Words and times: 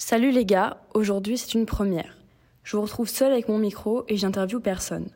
Salut 0.00 0.30
les 0.30 0.44
gars, 0.44 0.80
aujourd'hui 0.94 1.36
c'est 1.36 1.54
une 1.54 1.66
première. 1.66 2.16
Je 2.62 2.76
vous 2.76 2.82
retrouve 2.84 3.08
seule 3.08 3.32
avec 3.32 3.48
mon 3.48 3.58
micro 3.58 4.04
et 4.06 4.16
j'interviewe 4.16 4.60
personne. 4.60 5.10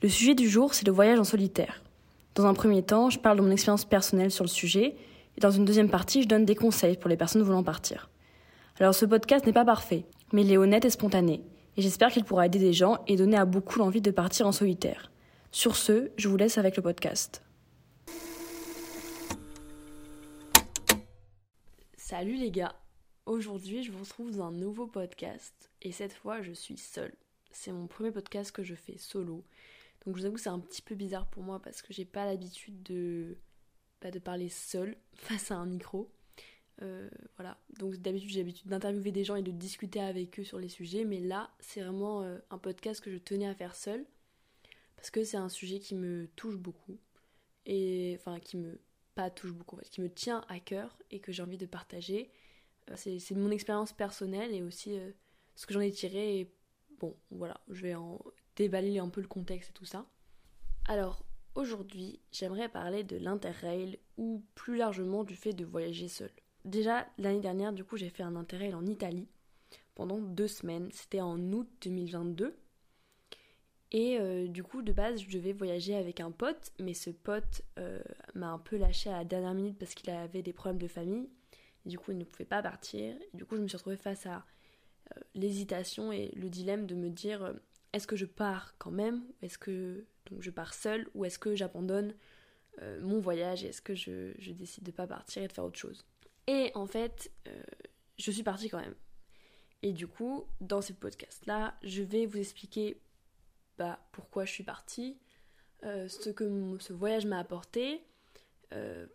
Le 0.00 0.08
sujet 0.08 0.34
du 0.34 0.48
jour 0.48 0.72
c'est 0.72 0.86
le 0.86 0.92
voyage 0.92 1.18
en 1.18 1.24
solitaire. 1.24 1.82
Dans 2.34 2.46
un 2.46 2.54
premier 2.54 2.82
temps, 2.82 3.10
je 3.10 3.18
parle 3.18 3.36
de 3.36 3.42
mon 3.42 3.50
expérience 3.50 3.84
personnelle 3.84 4.30
sur 4.30 4.42
le 4.42 4.48
sujet 4.48 4.96
et 5.36 5.40
dans 5.40 5.50
une 5.50 5.66
deuxième 5.66 5.90
partie, 5.90 6.22
je 6.22 6.28
donne 6.28 6.46
des 6.46 6.54
conseils 6.54 6.96
pour 6.96 7.10
les 7.10 7.18
personnes 7.18 7.42
voulant 7.42 7.62
partir. 7.62 8.08
Alors 8.80 8.94
ce 8.94 9.04
podcast 9.04 9.44
n'est 9.44 9.52
pas 9.52 9.66
parfait, 9.66 10.06
mais 10.32 10.44
il 10.44 10.50
est 10.50 10.56
honnête 10.56 10.86
et 10.86 10.90
spontané 10.90 11.42
et 11.76 11.82
j'espère 11.82 12.10
qu'il 12.10 12.24
pourra 12.24 12.46
aider 12.46 12.58
des 12.58 12.72
gens 12.72 12.96
et 13.06 13.16
donner 13.16 13.36
à 13.36 13.44
beaucoup 13.44 13.78
l'envie 13.78 14.00
de 14.00 14.10
partir 14.10 14.46
en 14.46 14.52
solitaire. 14.52 15.12
Sur 15.52 15.76
ce, 15.76 16.10
je 16.16 16.28
vous 16.28 16.38
laisse 16.38 16.56
avec 16.56 16.78
le 16.78 16.82
podcast. 16.82 17.42
Salut 21.98 22.36
les 22.36 22.50
gars 22.50 22.72
Aujourd'hui, 23.26 23.82
je 23.82 23.90
vous 23.90 24.04
retrouve 24.04 24.36
dans 24.36 24.44
un 24.44 24.52
nouveau 24.52 24.86
podcast 24.86 25.72
et 25.82 25.90
cette 25.90 26.12
fois, 26.12 26.42
je 26.42 26.52
suis 26.52 26.76
seule. 26.76 27.12
C'est 27.50 27.72
mon 27.72 27.88
premier 27.88 28.12
podcast 28.12 28.52
que 28.52 28.62
je 28.62 28.76
fais 28.76 28.98
solo. 28.98 29.42
Donc 30.04 30.14
je 30.16 30.20
vous 30.20 30.26
avoue 30.26 30.38
c'est 30.38 30.48
un 30.48 30.60
petit 30.60 30.80
peu 30.80 30.94
bizarre 30.94 31.26
pour 31.26 31.42
moi 31.42 31.60
parce 31.60 31.82
que 31.82 31.92
j'ai 31.92 32.04
pas 32.04 32.24
l'habitude 32.24 32.84
de 32.84 33.36
pas 33.98 34.12
de 34.12 34.20
parler 34.20 34.48
seule 34.48 34.96
face 35.14 35.50
à 35.50 35.56
un 35.56 35.66
micro. 35.66 36.08
Euh, 36.82 37.10
voilà. 37.36 37.58
Donc 37.80 37.96
d'habitude, 37.96 38.30
j'ai 38.30 38.38
l'habitude 38.38 38.68
d'interviewer 38.68 39.10
des 39.10 39.24
gens 39.24 39.34
et 39.34 39.42
de 39.42 39.50
discuter 39.50 40.00
avec 40.00 40.38
eux 40.38 40.44
sur 40.44 40.60
les 40.60 40.68
sujets, 40.68 41.04
mais 41.04 41.18
là, 41.18 41.50
c'est 41.58 41.80
vraiment 41.80 42.22
euh, 42.22 42.38
un 42.50 42.58
podcast 42.58 43.00
que 43.00 43.10
je 43.10 43.18
tenais 43.18 43.48
à 43.48 43.56
faire 43.56 43.74
seule 43.74 44.06
parce 44.94 45.10
que 45.10 45.24
c'est 45.24 45.36
un 45.36 45.48
sujet 45.48 45.80
qui 45.80 45.96
me 45.96 46.28
touche 46.36 46.56
beaucoup 46.56 46.96
et 47.64 48.16
enfin 48.20 48.38
qui 48.38 48.56
me 48.56 48.78
pas 49.16 49.30
touche 49.30 49.52
beaucoup, 49.52 49.74
en 49.74 49.78
fait, 49.80 49.90
qui 49.90 50.00
me 50.00 50.10
tient 50.10 50.44
à 50.48 50.60
cœur 50.60 50.96
et 51.10 51.18
que 51.18 51.32
j'ai 51.32 51.42
envie 51.42 51.58
de 51.58 51.66
partager 51.66 52.30
c'est 52.94 53.32
mon 53.32 53.50
expérience 53.50 53.92
personnelle 53.92 54.54
et 54.54 54.62
aussi 54.62 54.98
euh, 54.98 55.10
ce 55.54 55.66
que 55.66 55.74
j'en 55.74 55.80
ai 55.80 55.90
tiré. 55.90 56.52
Bon, 56.98 57.16
voilà, 57.30 57.60
je 57.68 57.82
vais 57.82 57.94
en 57.94 58.20
déballer 58.54 58.98
un 58.98 59.08
peu 59.08 59.20
le 59.20 59.28
contexte 59.28 59.70
et 59.70 59.74
tout 59.74 59.84
ça. 59.84 60.06
Alors, 60.86 61.24
aujourd'hui, 61.54 62.20
j'aimerais 62.32 62.68
parler 62.68 63.04
de 63.04 63.16
l'interrail 63.16 63.98
ou 64.16 64.44
plus 64.54 64.76
largement 64.76 65.24
du 65.24 65.34
fait 65.34 65.52
de 65.52 65.64
voyager 65.64 66.08
seul. 66.08 66.30
Déjà, 66.64 67.06
l'année 67.18 67.40
dernière, 67.40 67.72
du 67.72 67.84
coup, 67.84 67.96
j'ai 67.96 68.08
fait 68.08 68.22
un 68.22 68.36
interrail 68.36 68.74
en 68.74 68.86
Italie 68.86 69.28
pendant 69.94 70.18
deux 70.18 70.48
semaines. 70.48 70.90
C'était 70.92 71.20
en 71.20 71.38
août 71.52 71.68
2022. 71.82 72.56
Et 73.92 74.18
euh, 74.18 74.48
du 74.48 74.62
coup, 74.62 74.82
de 74.82 74.92
base, 74.92 75.20
je 75.20 75.30
devais 75.30 75.52
voyager 75.52 75.94
avec 75.94 76.20
un 76.20 76.30
pote, 76.30 76.72
mais 76.80 76.94
ce 76.94 77.10
pote 77.10 77.62
euh, 77.78 78.00
m'a 78.34 78.50
un 78.50 78.58
peu 78.58 78.76
lâché 78.76 79.10
à 79.10 79.18
la 79.18 79.24
dernière 79.24 79.54
minute 79.54 79.78
parce 79.78 79.94
qu'il 79.94 80.10
avait 80.10 80.42
des 80.42 80.52
problèmes 80.52 80.80
de 80.80 80.88
famille 80.88 81.28
du 81.86 81.98
coup, 81.98 82.10
il 82.10 82.18
ne 82.18 82.24
pouvait 82.24 82.44
pas 82.44 82.62
partir. 82.62 83.14
Du 83.32 83.44
coup, 83.44 83.56
je 83.56 83.62
me 83.62 83.68
suis 83.68 83.76
retrouvée 83.76 83.96
face 83.96 84.26
à 84.26 84.44
euh, 85.16 85.20
l'hésitation 85.34 86.12
et 86.12 86.32
le 86.34 86.50
dilemme 86.50 86.86
de 86.86 86.96
me 86.96 87.08
dire 87.08 87.44
euh, 87.44 87.52
est-ce 87.92 88.06
que 88.06 88.16
je 88.16 88.26
pars 88.26 88.74
quand 88.78 88.90
même 88.90 89.22
Est-ce 89.40 89.56
que 89.56 90.04
donc, 90.30 90.42
je 90.42 90.50
pars 90.50 90.74
seule 90.74 91.08
Ou 91.14 91.24
est-ce 91.24 91.38
que 91.38 91.54
j'abandonne 91.54 92.14
euh, 92.82 93.00
mon 93.00 93.20
voyage 93.20 93.64
Est-ce 93.64 93.80
que 93.80 93.94
je, 93.94 94.32
décide 94.52 94.82
de 94.82 94.90
pas 94.90 95.06
partir 95.06 95.42
et 95.42 95.48
de 95.48 95.52
faire 95.52 95.64
autre 95.64 95.78
chose 95.78 96.04
Et 96.48 96.72
en 96.74 96.86
fait, 96.86 97.30
je 98.18 98.30
suis 98.30 98.42
partie 98.42 98.68
quand 98.68 98.80
même. 98.80 98.96
Et 99.82 99.92
du 99.92 100.08
coup, 100.08 100.44
dans 100.60 100.82
ce 100.82 100.92
podcast-là, 100.92 101.78
je 101.84 102.02
vais 102.02 102.26
vous 102.26 102.38
expliquer 102.38 103.00
bah, 103.78 104.00
pourquoi 104.10 104.44
je 104.44 104.50
suis 104.50 104.64
partie, 104.64 105.16
ce 105.82 106.30
que 106.30 106.76
ce 106.80 106.92
voyage 106.92 107.26
m'a 107.26 107.38
apporté, 107.38 108.02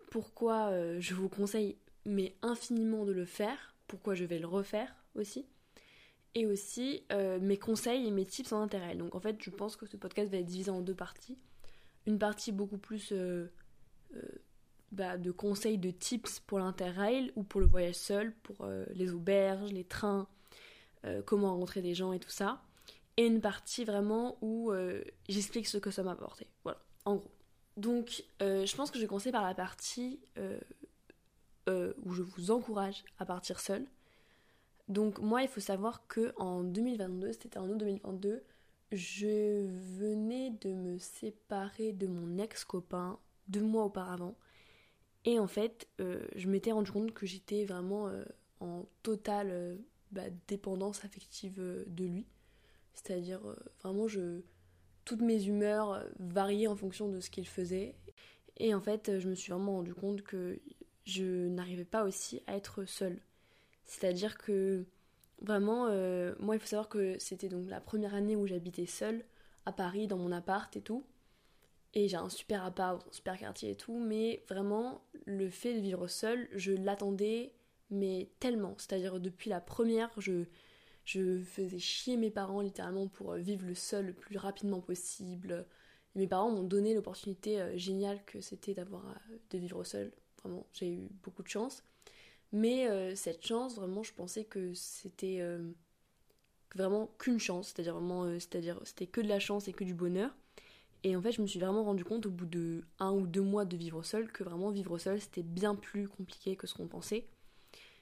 pourquoi 0.09 0.71
je 0.99 1.13
vous 1.13 1.27
conseille 1.27 1.77
mais 2.05 2.35
infiniment 2.41 3.05
de 3.05 3.11
le 3.11 3.25
faire, 3.25 3.75
pourquoi 3.87 4.15
je 4.15 4.25
vais 4.25 4.39
le 4.39 4.47
refaire 4.47 4.95
aussi, 5.15 5.45
et 6.35 6.45
aussi 6.45 7.03
euh, 7.11 7.39
mes 7.39 7.57
conseils 7.57 8.07
et 8.07 8.11
mes 8.11 8.25
tips 8.25 8.51
en 8.53 8.61
intérêt. 8.61 8.95
Donc 8.95 9.15
en 9.15 9.19
fait, 9.19 9.37
je 9.41 9.49
pense 9.49 9.75
que 9.75 9.85
ce 9.85 9.97
podcast 9.97 10.31
va 10.31 10.37
être 10.37 10.45
divisé 10.45 10.71
en 10.71 10.81
deux 10.81 10.95
parties. 10.95 11.37
Une 12.05 12.17
partie 12.17 12.51
beaucoup 12.51 12.77
plus 12.77 13.11
euh, 13.11 13.51
euh, 14.15 14.21
bah, 14.91 15.17
de 15.17 15.31
conseils, 15.31 15.77
de 15.77 15.91
tips 15.91 16.39
pour 16.39 16.59
l'interrail 16.59 17.31
ou 17.35 17.43
pour 17.43 17.59
le 17.59 17.67
voyage 17.67 17.95
seul, 17.95 18.33
pour 18.43 18.65
les 18.93 19.11
auberges, 19.11 19.71
les 19.71 19.83
trains, 19.83 20.27
comment 21.25 21.51
rencontrer 21.53 21.81
des 21.81 21.93
gens 21.93 22.13
et 22.13 22.19
tout 22.19 22.29
ça. 22.29 22.61
Et 23.17 23.25
une 23.25 23.41
partie 23.41 23.83
vraiment 23.85 24.37
où 24.41 24.71
j'explique 25.29 25.67
ce 25.67 25.77
que 25.77 25.91
ça 25.91 26.03
m'a 26.03 26.11
apporté. 26.11 26.47
Voilà, 26.63 26.79
en 27.05 27.15
gros. 27.15 27.31
Donc 27.77 28.23
je 28.39 28.75
pense 28.75 28.91
que 28.91 28.97
je 28.97 29.03
vais 29.03 29.07
commencer 29.07 29.31
par 29.31 29.43
la 29.43 29.55
partie 29.55 30.19
euh, 31.69 31.93
où 32.03 32.11
je 32.11 32.23
vous 32.23 32.49
encourage 32.49 33.03
à 33.19 33.25
partir 33.25 33.59
seul. 33.59 33.85
Donc 34.87 35.19
moi, 35.19 35.43
il 35.43 35.47
faut 35.47 35.61
savoir 35.61 36.07
que 36.07 36.33
en 36.37 36.63
2022, 36.63 37.33
c'était 37.33 37.59
en 37.59 37.69
août 37.69 37.77
2022, 37.77 38.43
je 38.91 39.67
venais 39.99 40.49
de 40.49 40.73
me 40.73 40.97
séparer 40.97 41.93
de 41.93 42.07
mon 42.07 42.39
ex-copain 42.39 43.19
deux 43.47 43.61
mois 43.61 43.85
auparavant. 43.85 44.35
Et 45.23 45.37
en 45.37 45.47
fait, 45.47 45.87
euh, 45.99 46.25
je 46.35 46.47
m'étais 46.47 46.71
rendu 46.71 46.91
compte 46.91 47.13
que 47.13 47.27
j'étais 47.27 47.63
vraiment 47.63 48.07
euh, 48.07 48.23
en 48.59 48.85
totale 49.03 49.77
bah, 50.11 50.23
dépendance 50.47 51.05
affective 51.05 51.61
de 51.85 52.05
lui. 52.05 52.25
C'est-à-dire, 52.93 53.39
vraiment, 53.83 54.07
je, 54.07 54.41
toutes 55.05 55.21
mes 55.21 55.45
humeurs 55.45 56.03
variaient 56.19 56.67
en 56.67 56.75
fonction 56.75 57.07
de 57.07 57.19
ce 57.19 57.29
qu'il 57.29 57.47
faisait. 57.47 57.95
Et 58.57 58.73
en 58.73 58.81
fait, 58.81 59.19
je 59.19 59.29
me 59.29 59.35
suis 59.35 59.51
vraiment 59.51 59.73
rendu 59.73 59.93
compte 59.93 60.23
que 60.23 60.59
je 61.11 61.47
n'arrivais 61.49 61.85
pas 61.85 62.03
aussi 62.03 62.41
à 62.47 62.55
être 62.55 62.85
seule. 62.85 63.19
C'est-à-dire 63.85 64.37
que 64.37 64.85
vraiment, 65.41 65.87
euh, 65.89 66.33
moi 66.39 66.55
il 66.55 66.59
faut 66.59 66.67
savoir 66.67 66.89
que 66.89 67.17
c'était 67.19 67.49
donc 67.49 67.69
la 67.69 67.81
première 67.81 68.15
année 68.15 68.35
où 68.35 68.47
j'habitais 68.47 68.85
seule 68.85 69.23
à 69.65 69.71
Paris 69.71 70.07
dans 70.07 70.17
mon 70.17 70.31
appart 70.31 70.75
et 70.75 70.81
tout. 70.81 71.03
Et 71.93 72.07
j'ai 72.07 72.17
un 72.17 72.29
super 72.29 72.63
appart, 72.63 73.05
un 73.05 73.11
super 73.11 73.37
quartier 73.37 73.71
et 73.71 73.75
tout, 73.75 73.99
mais 73.99 74.43
vraiment 74.47 75.01
le 75.25 75.49
fait 75.49 75.73
de 75.73 75.79
vivre 75.79 76.07
seule, 76.07 76.47
je 76.53 76.71
l'attendais 76.71 77.53
mais 77.91 78.29
tellement. 78.39 78.73
C'est-à-dire 78.77 79.19
depuis 79.19 79.49
la 79.49 79.59
première, 79.59 80.09
je, 80.17 80.45
je 81.03 81.41
faisais 81.41 81.79
chier 81.79 82.17
mes 82.17 82.31
parents 82.31 82.61
littéralement 82.61 83.07
pour 83.07 83.33
vivre 83.33 83.65
le 83.65 83.75
seul 83.75 84.07
le 84.07 84.13
plus 84.13 84.37
rapidement 84.37 84.79
possible. 84.79 85.65
mes 86.15 86.27
parents 86.27 86.51
m'ont 86.51 86.63
donné 86.63 86.93
l'opportunité 86.93 87.61
euh, 87.61 87.77
géniale 87.77 88.23
que 88.25 88.41
c'était 88.41 88.73
d'avoir 88.73 89.05
euh, 89.09 89.37
de 89.51 89.57
vivre 89.57 89.83
seule 89.83 90.11
Vraiment, 90.43 90.65
j'ai 90.73 90.93
eu 90.93 91.09
beaucoup 91.23 91.43
de 91.43 91.47
chance. 91.47 91.83
Mais 92.51 92.87
euh, 92.89 93.15
cette 93.15 93.45
chance, 93.45 93.75
vraiment, 93.75 94.03
je 94.03 94.13
pensais 94.13 94.43
que 94.43 94.73
c'était 94.73 95.37
euh, 95.39 95.71
vraiment 96.75 97.09
qu'une 97.17 97.39
chance, 97.39 97.67
c'est-à-dire 97.69 97.93
vraiment, 97.93 98.23
euh, 98.23 98.39
c'est-à-dire 98.39 98.79
c'était 98.83 99.07
que 99.07 99.21
de 99.21 99.27
la 99.27 99.39
chance 99.39 99.67
et 99.67 99.73
que 99.73 99.83
du 99.83 99.93
bonheur. 99.93 100.31
Et 101.03 101.15
en 101.15 101.21
fait, 101.21 101.31
je 101.31 101.41
me 101.41 101.47
suis 101.47 101.59
vraiment 101.59 101.83
rendu 101.83 102.03
compte 102.03 102.25
au 102.25 102.29
bout 102.31 102.45
de 102.45 102.83
un 102.99 103.11
ou 103.11 103.25
deux 103.25 103.41
mois 103.41 103.65
de 103.65 103.75
vivre 103.75 104.03
seul 104.03 104.31
que 104.31 104.43
vraiment 104.43 104.69
vivre 104.69 104.97
seul, 104.97 105.19
c'était 105.19 105.43
bien 105.43 105.75
plus 105.75 106.07
compliqué 106.07 106.55
que 106.55 106.67
ce 106.67 106.75
qu'on 106.75 106.87
pensait. 106.87 107.25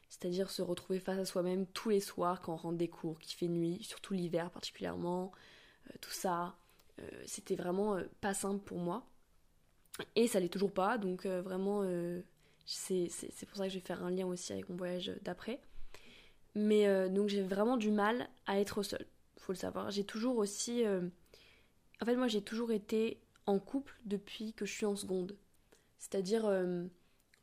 C'est-à-dire 0.09 0.49
se 0.49 0.61
retrouver 0.61 0.99
face 0.99 1.19
à 1.19 1.25
soi-même 1.25 1.67
tous 1.67 1.89
les 1.89 1.99
soirs 1.99 2.41
quand 2.41 2.53
on 2.53 2.57
rentre 2.57 2.77
des 2.77 2.89
cours, 2.89 3.19
qu'il 3.19 3.37
fait 3.37 3.47
nuit, 3.47 3.83
surtout 3.83 4.15
l'hiver 4.15 4.49
particulièrement, 4.49 5.31
tout 6.01 6.11
ça. 6.11 6.57
c'était 7.27 7.55
vraiment 7.55 7.95
pas 8.19 8.33
simple 8.33 8.63
pour 8.65 8.79
moi. 8.79 9.05
Et 10.15 10.27
ça 10.27 10.39
l'est 10.39 10.49
toujours 10.49 10.71
pas, 10.71 10.97
donc 10.97 11.25
euh, 11.25 11.41
vraiment, 11.41 11.81
euh, 11.83 12.21
c'est 12.65 13.09
pour 13.47 13.57
ça 13.57 13.65
que 13.65 13.69
je 13.69 13.75
vais 13.75 13.85
faire 13.85 14.03
un 14.03 14.11
lien 14.11 14.25
aussi 14.25 14.53
avec 14.53 14.69
mon 14.69 14.75
voyage 14.75 15.11
d'après. 15.23 15.59
Mais 16.55 16.87
euh, 16.87 17.09
donc 17.09 17.29
j'ai 17.29 17.41
vraiment 17.41 17.77
du 17.77 17.91
mal 17.91 18.27
à 18.47 18.59
être 18.59 18.83
seule, 18.83 19.05
faut 19.37 19.53
le 19.53 19.57
savoir. 19.57 19.91
J'ai 19.91 20.03
toujours 20.03 20.37
aussi. 20.37 20.83
En 22.01 22.05
fait, 22.05 22.15
moi 22.15 22.27
j'ai 22.27 22.41
toujours 22.41 22.71
été 22.71 23.19
en 23.45 23.59
couple 23.59 23.95
depuis 24.05 24.53
que 24.53 24.65
je 24.65 24.73
suis 24.73 24.85
en 24.85 24.95
seconde. 24.95 25.35
C'est-à-dire, 25.99 26.49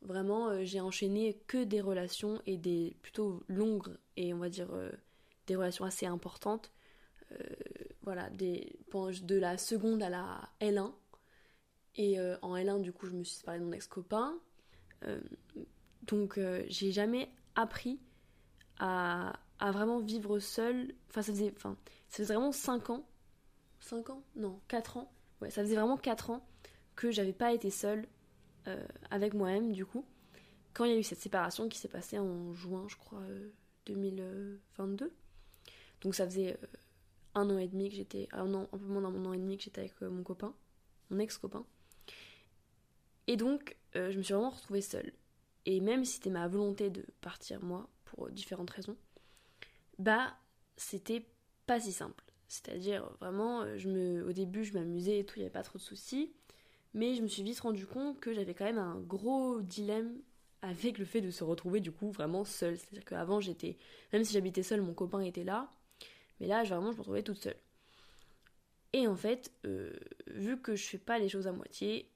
vraiment, 0.01 0.65
j'ai 0.65 0.81
enchaîné 0.81 1.39
que 1.47 1.63
des 1.63 1.81
relations 1.81 2.41
et 2.47 2.57
des 2.57 2.97
plutôt 3.03 3.43
longues 3.49 3.97
et 4.17 4.33
on 4.33 4.39
va 4.39 4.49
dire 4.49 4.69
des 5.47 5.57
relations 5.57 5.85
assez 5.85 6.07
importantes. 6.07 6.73
voilà, 8.03 8.31
des, 8.31 8.79
de 8.93 9.37
la 9.37 9.59
seconde 9.59 10.03
à 10.03 10.09
la 10.09 10.49
L1 10.61 10.93
et 11.97 12.19
euh, 12.19 12.37
en 12.43 12.57
L1, 12.57 12.83
du 12.83 12.93
coup, 12.93 13.07
je 13.07 13.13
me 13.13 13.25
suis 13.25 13.37
séparée 13.37 13.59
de 13.59 13.65
mon 13.65 13.73
ex-copain. 13.73 14.39
Euh, 15.05 15.21
donc, 16.03 16.39
euh, 16.39 16.65
j'ai 16.69 16.93
jamais 16.93 17.31
appris 17.55 17.99
à, 18.79 19.39
à, 19.59 19.71
vraiment 19.73 20.01
vivre 20.01 20.39
seule. 20.39 20.95
Enfin, 21.09 21.23
ça 21.23 21.33
faisait, 21.33 21.53
enfin, 21.57 21.77
ça 22.09 22.19
faisait 22.19 22.35
vraiment 22.35 22.53
5 22.53 22.91
ans. 22.91 23.07
5 23.81 24.11
ans? 24.11 24.23
Non, 24.37 24.61
4 24.69 24.99
ans. 24.99 25.11
Ouais, 25.41 25.51
ça 25.51 25.63
faisait 25.63 25.77
vraiment 25.77 25.97
4 25.97 26.31
ans 26.31 26.47
que 26.95 27.11
j'avais 27.11 27.33
pas 27.33 27.53
été 27.53 27.71
seule 27.71 28.07
avec 29.11 29.33
moi-même, 29.33 29.73
du 29.73 29.87
coup. 29.87 30.05
Quand 30.75 30.87
il 30.87 30.91
y 30.91 30.95
a 30.95 30.99
eu 30.99 31.05
cette 31.05 31.21
séparation 31.21 31.69
qui 31.69 31.79
s'est 31.79 31.87
passée 31.87 32.19
en 32.19 32.53
juin, 32.53 32.85
je 32.89 32.97
crois, 32.97 33.23
2022. 33.87 35.13
Donc, 36.01 36.15
ça 36.17 36.25
faisait 36.25 36.59
un 37.37 37.49
an 37.49 37.59
et 37.59 37.69
demi 37.69 37.91
que 37.91 37.95
j'étais. 37.95 38.29
Un 38.33 38.53
an, 38.55 38.69
un 38.73 38.79
peu 38.79 38.87
moins 38.87 39.03
d'un 39.03 39.25
an 39.25 39.33
et 39.33 39.39
demi 39.39 39.57
que 39.57 39.63
j'étais 39.63 39.83
avec 39.83 40.01
mon 40.01 40.25
copain, 40.25 40.53
mon 41.11 41.21
ex-copain. 41.21 41.65
Et 43.27 43.37
donc, 43.37 43.77
euh, 43.97 44.11
je 44.11 44.19
me 44.19 44.23
suis 44.23 44.35
vraiment 44.35 44.51
retrouvée 44.51 44.81
seule. 44.81 45.13
Et 45.65 45.81
même 45.81 46.05
si 46.05 46.15
c'était 46.15 46.31
ma 46.31 46.47
volonté 46.47 46.91
de 46.91 47.05
partir, 47.21 47.63
moi, 47.63 47.89
pour 48.05 48.31
différentes 48.31 48.71
raisons, 48.71 48.97
bah 49.99 50.37
c'était 50.77 51.27
pas 51.67 51.81
si 51.81 51.93
simple. 51.93 52.23
C'est-à-dire 52.49 53.11
vraiment, 53.21 53.63
euh, 53.63 54.29
au 54.29 54.33
début 54.33 54.65
je 54.65 54.75
m'amusais 54.75 55.19
et 55.19 55.25
tout, 55.25 55.35
il 55.37 55.41
n'y 55.41 55.45
avait 55.47 55.53
pas 55.53 55.63
trop 55.63 55.79
de 55.79 55.83
soucis, 55.83 56.33
mais 56.95 57.15
je 57.15 57.23
me 57.23 57.29
suis 57.29 57.43
vite 57.43 57.59
rendu 57.61 57.87
compte 57.87 58.21
que 58.21 58.33
j'avais 58.33 58.55
quand 58.55 58.65
même 58.65 58.79
un 58.79 59.01
gros 59.01 59.61
dilemme 59.61 60.17
avec 60.63 60.99
le 60.99 61.05
fait 61.05 61.21
de 61.21 61.31
se 61.31 61.45
retrouver 61.45 61.81
du 61.81 61.93
coup 61.93 62.11
vraiment 62.11 62.45
seule. 62.45 62.79
C'est-à-dire 62.79 63.05
qu'avant 63.05 63.41
j'étais, 63.41 63.77
même 64.13 64.25
si 64.25 64.33
j'habitais 64.33 64.63
seule, 64.63 64.83
mon 64.83 64.95
copain 64.95 65.21
était 65.21 65.45
là, 65.45 65.69
mais 66.41 66.47
là 66.47 66.63
vraiment 66.63 66.93
je 66.93 66.97
me 66.97 67.01
retrouvais 67.01 67.23
toute 67.23 67.39
seule. 67.39 67.57
Et 68.93 69.09
en 69.09 69.17
fait, 69.17 69.53
euh, 69.67 69.93
vu 70.29 70.61
que 70.61 70.77
je 70.77 70.87
fais 70.87 70.99
pas 70.99 71.19
les 71.19 71.29
choses 71.29 71.47
à 71.47 71.53
moitié, 71.53 72.09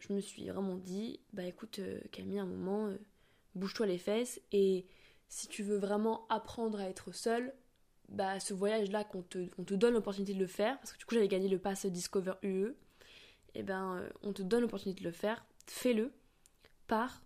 je 0.00 0.12
me 0.12 0.20
suis 0.20 0.48
vraiment 0.48 0.76
dit, 0.76 1.20
bah 1.32 1.44
écoute 1.44 1.80
Camille, 2.10 2.38
un 2.38 2.46
moment, 2.46 2.92
bouge-toi 3.54 3.86
les 3.86 3.98
fesses 3.98 4.40
et 4.52 4.86
si 5.28 5.46
tu 5.48 5.62
veux 5.62 5.76
vraiment 5.76 6.26
apprendre 6.28 6.80
à 6.80 6.88
être 6.88 7.12
seule, 7.12 7.54
bah, 8.08 8.40
ce 8.40 8.54
voyage-là 8.54 9.04
qu'on 9.04 9.22
te, 9.22 9.46
te, 9.46 9.74
donne 9.74 9.94
l'opportunité 9.94 10.34
de 10.34 10.38
le 10.38 10.46
faire, 10.46 10.78
parce 10.78 10.92
que 10.92 10.98
du 10.98 11.04
coup 11.04 11.14
j'avais 11.14 11.28
gagné 11.28 11.48
le 11.48 11.58
pass 11.58 11.86
Discover 11.86 12.34
UE, 12.42 12.68
et 13.54 13.60
eh 13.60 13.62
ben 13.62 13.96
euh, 13.96 14.08
on 14.22 14.32
te 14.32 14.42
donne 14.42 14.62
l'opportunité 14.62 15.00
de 15.00 15.06
le 15.06 15.12
faire, 15.12 15.44
fais-le, 15.66 16.12
pars 16.86 17.22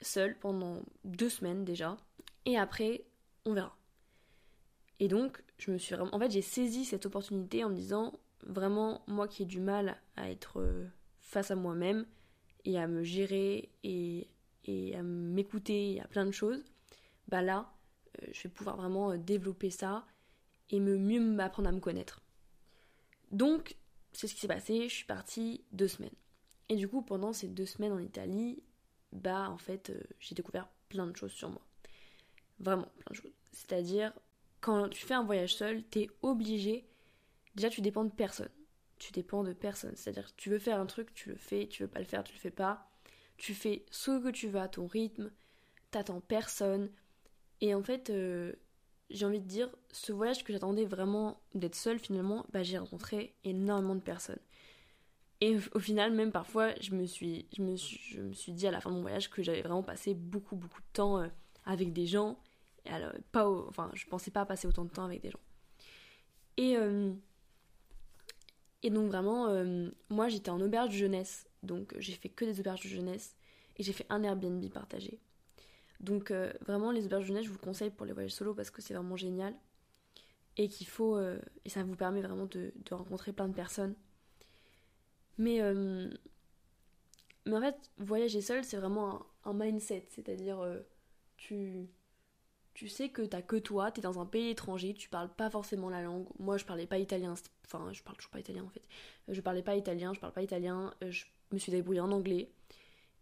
seul 0.00 0.38
pendant 0.38 0.82
deux 1.04 1.28
semaines 1.28 1.64
déjà, 1.64 1.96
et 2.44 2.58
après 2.58 3.04
on 3.44 3.52
verra. 3.52 3.76
Et 4.98 5.08
donc 5.08 5.42
je 5.58 5.70
me 5.70 5.78
suis 5.78 5.94
en 5.94 6.18
fait 6.18 6.30
j'ai 6.30 6.42
saisi 6.42 6.84
cette 6.84 7.06
opportunité 7.06 7.62
en 7.62 7.70
me 7.70 7.76
disant 7.76 8.12
vraiment 8.44 9.02
moi 9.06 9.28
qui 9.28 9.42
ai 9.42 9.46
du 9.46 9.60
mal 9.60 9.96
à 10.16 10.30
être 10.30 10.60
euh, 10.60 10.86
face 11.26 11.50
à 11.50 11.56
moi-même 11.56 12.06
et 12.64 12.78
à 12.78 12.86
me 12.86 13.02
gérer 13.02 13.68
et, 13.84 14.28
et 14.64 14.96
à 14.96 15.02
m'écouter 15.02 16.00
à 16.00 16.08
plein 16.08 16.24
de 16.24 16.30
choses, 16.30 16.64
bah 17.28 17.42
là 17.42 17.72
euh, 18.22 18.26
je 18.32 18.44
vais 18.44 18.48
pouvoir 18.48 18.76
vraiment 18.76 19.16
développer 19.16 19.70
ça 19.70 20.06
et 20.70 20.80
me 20.80 20.96
mieux 20.96 21.20
m'apprendre 21.20 21.68
à 21.68 21.72
me 21.72 21.80
connaître. 21.80 22.22
Donc, 23.32 23.76
c'est 24.12 24.28
ce 24.28 24.34
qui 24.34 24.40
s'est 24.40 24.48
passé, 24.48 24.88
je 24.88 24.94
suis 24.94 25.04
partie 25.04 25.64
deux 25.72 25.88
semaines. 25.88 26.14
Et 26.68 26.76
du 26.76 26.88
coup, 26.88 27.02
pendant 27.02 27.32
ces 27.32 27.48
deux 27.48 27.66
semaines 27.66 27.92
en 27.92 27.98
Italie, 27.98 28.62
bah 29.12 29.50
en 29.50 29.58
fait, 29.58 29.90
euh, 29.90 30.00
j'ai 30.20 30.34
découvert 30.34 30.68
plein 30.88 31.06
de 31.06 31.16
choses 31.16 31.32
sur 31.32 31.50
moi. 31.50 31.62
Vraiment, 32.58 32.86
plein 32.98 33.10
de 33.10 33.14
choses. 33.14 33.32
C'est-à-dire, 33.52 34.12
quand 34.60 34.88
tu 34.88 35.04
fais 35.04 35.14
un 35.14 35.24
voyage 35.24 35.54
seul, 35.54 35.82
t'es 35.84 36.08
obligé. 36.22 36.88
Déjà, 37.54 37.68
tu 37.68 37.80
dépends 37.80 38.04
de 38.04 38.10
personne. 38.10 38.48
Tu 38.98 39.12
dépends 39.12 39.44
de 39.44 39.52
personne. 39.52 39.94
C'est-à-dire, 39.96 40.34
tu 40.36 40.50
veux 40.50 40.58
faire 40.58 40.80
un 40.80 40.86
truc, 40.86 41.12
tu 41.14 41.28
le 41.28 41.36
fais. 41.36 41.66
Tu 41.68 41.82
veux 41.82 41.88
pas 41.88 41.98
le 41.98 42.04
faire, 42.04 42.24
tu 42.24 42.32
le 42.32 42.38
fais 42.38 42.50
pas. 42.50 42.88
Tu 43.36 43.54
fais 43.54 43.84
ce 43.90 44.18
que 44.18 44.30
tu 44.30 44.48
veux 44.48 44.60
à 44.60 44.68
ton 44.68 44.86
rythme. 44.86 45.30
T'attends 45.90 46.20
personne. 46.20 46.90
Et 47.60 47.74
en 47.74 47.82
fait, 47.82 48.10
euh, 48.10 48.52
j'ai 49.10 49.24
envie 49.26 49.40
de 49.40 49.46
dire, 49.46 49.68
ce 49.92 50.12
voyage 50.12 50.44
que 50.44 50.52
j'attendais 50.52 50.84
vraiment 50.84 51.40
d'être 51.54 51.74
seule, 51.74 51.98
finalement, 51.98 52.46
bah, 52.52 52.62
j'ai 52.62 52.78
rencontré 52.78 53.34
énormément 53.44 53.94
de 53.94 54.00
personnes. 54.00 54.40
Et 55.40 55.58
au 55.74 55.78
final, 55.80 56.12
même 56.12 56.32
parfois, 56.32 56.74
je 56.80 56.92
me 56.94 57.04
suis, 57.04 57.46
je 57.56 57.62
me 57.62 57.76
je 57.76 58.20
me 58.22 58.32
suis 58.32 58.52
dit 58.52 58.66
à 58.66 58.70
la 58.70 58.80
fin 58.80 58.90
de 58.90 58.96
mon 58.96 59.02
voyage 59.02 59.28
que 59.30 59.42
j'avais 59.42 59.60
vraiment 59.60 59.82
passé 59.82 60.14
beaucoup, 60.14 60.56
beaucoup 60.56 60.80
de 60.80 60.86
temps 60.94 61.18
euh, 61.18 61.28
avec 61.66 61.92
des 61.92 62.06
gens. 62.06 62.38
Et 62.86 62.90
alors, 62.90 63.12
pas 63.32 63.48
enfin, 63.48 63.90
je 63.94 64.06
pensais 64.06 64.30
pas 64.30 64.46
passer 64.46 64.66
autant 64.66 64.84
de 64.84 64.90
temps 64.90 65.04
avec 65.04 65.20
des 65.20 65.30
gens. 65.30 65.40
Et, 66.56 66.76
euh, 66.78 67.12
et 68.82 68.90
donc, 68.90 69.08
vraiment, 69.08 69.48
euh, 69.48 69.88
moi, 70.10 70.28
j'étais 70.28 70.50
en 70.50 70.60
auberge 70.60 70.90
de 70.90 70.94
jeunesse. 70.94 71.46
Donc, 71.62 71.94
j'ai 71.98 72.12
fait 72.12 72.28
que 72.28 72.44
des 72.44 72.60
auberges 72.60 72.82
de 72.82 72.88
jeunesse. 72.88 73.36
Et 73.78 73.82
j'ai 73.82 73.92
fait 73.92 74.06
un 74.08 74.22
Airbnb 74.22 74.64
partagé. 74.70 75.20
Donc 76.00 76.30
euh, 76.30 76.52
vraiment 76.66 76.90
les 76.90 77.06
auberges 77.06 77.24
de 77.24 77.28
jeunesse, 77.28 77.44
je 77.44 77.50
vous 77.50 77.58
conseille 77.58 77.90
pour 77.90 78.06
les 78.06 78.12
voyages 78.12 78.32
solo 78.32 78.54
parce 78.54 78.70
que 78.70 78.82
c'est 78.82 78.94
vraiment 78.94 79.16
génial. 79.16 79.54
Et 80.56 80.68
qu'il 80.68 80.86
faut... 80.86 81.16
Euh, 81.16 81.38
et 81.64 81.68
ça 81.68 81.82
vous 81.84 81.96
permet 81.96 82.22
vraiment 82.22 82.46
de, 82.46 82.72
rencontrer 82.90 83.32
plein 83.32 83.48
de 83.48 83.54
personnes. 83.54 83.94
Mais... 85.38 85.60
Euh, 85.60 86.08
mais 87.44 87.56
en 87.56 87.60
fait, 87.60 87.76
voyager 87.98 88.40
seul, 88.40 88.64
c'est 88.64 88.76
vraiment 88.76 89.24
un, 89.44 89.52
mindset. 89.52 90.06
C'est-à-dire, 90.08 90.58
tu... 91.36 91.88
Tu 92.76 92.88
sais 92.90 93.08
que 93.08 93.22
t'as 93.22 93.40
que 93.40 93.56
toi, 93.56 93.90
t'es 93.90 94.02
dans 94.02 94.20
un 94.20 94.26
pays 94.26 94.50
étranger, 94.50 94.92
tu 94.92 95.08
parles 95.08 95.30
pas 95.30 95.48
forcément 95.48 95.88
la 95.88 96.02
langue. 96.02 96.26
Moi, 96.38 96.58
je 96.58 96.66
parlais 96.66 96.86
pas 96.86 96.98
italien, 96.98 97.32
enfin, 97.64 97.90
je 97.90 98.02
parle 98.02 98.18
toujours 98.18 98.32
pas 98.32 98.38
italien 98.38 98.64
en 98.64 98.68
fait. 98.68 98.82
Je 99.28 99.40
parlais 99.40 99.62
pas 99.62 99.76
italien, 99.76 100.12
je 100.12 100.20
parle 100.20 100.34
pas 100.34 100.42
italien, 100.42 100.92
je 101.00 101.24
me 101.52 101.58
suis 101.58 101.72
débrouillée 101.72 102.00
en 102.00 102.12
anglais. 102.12 102.50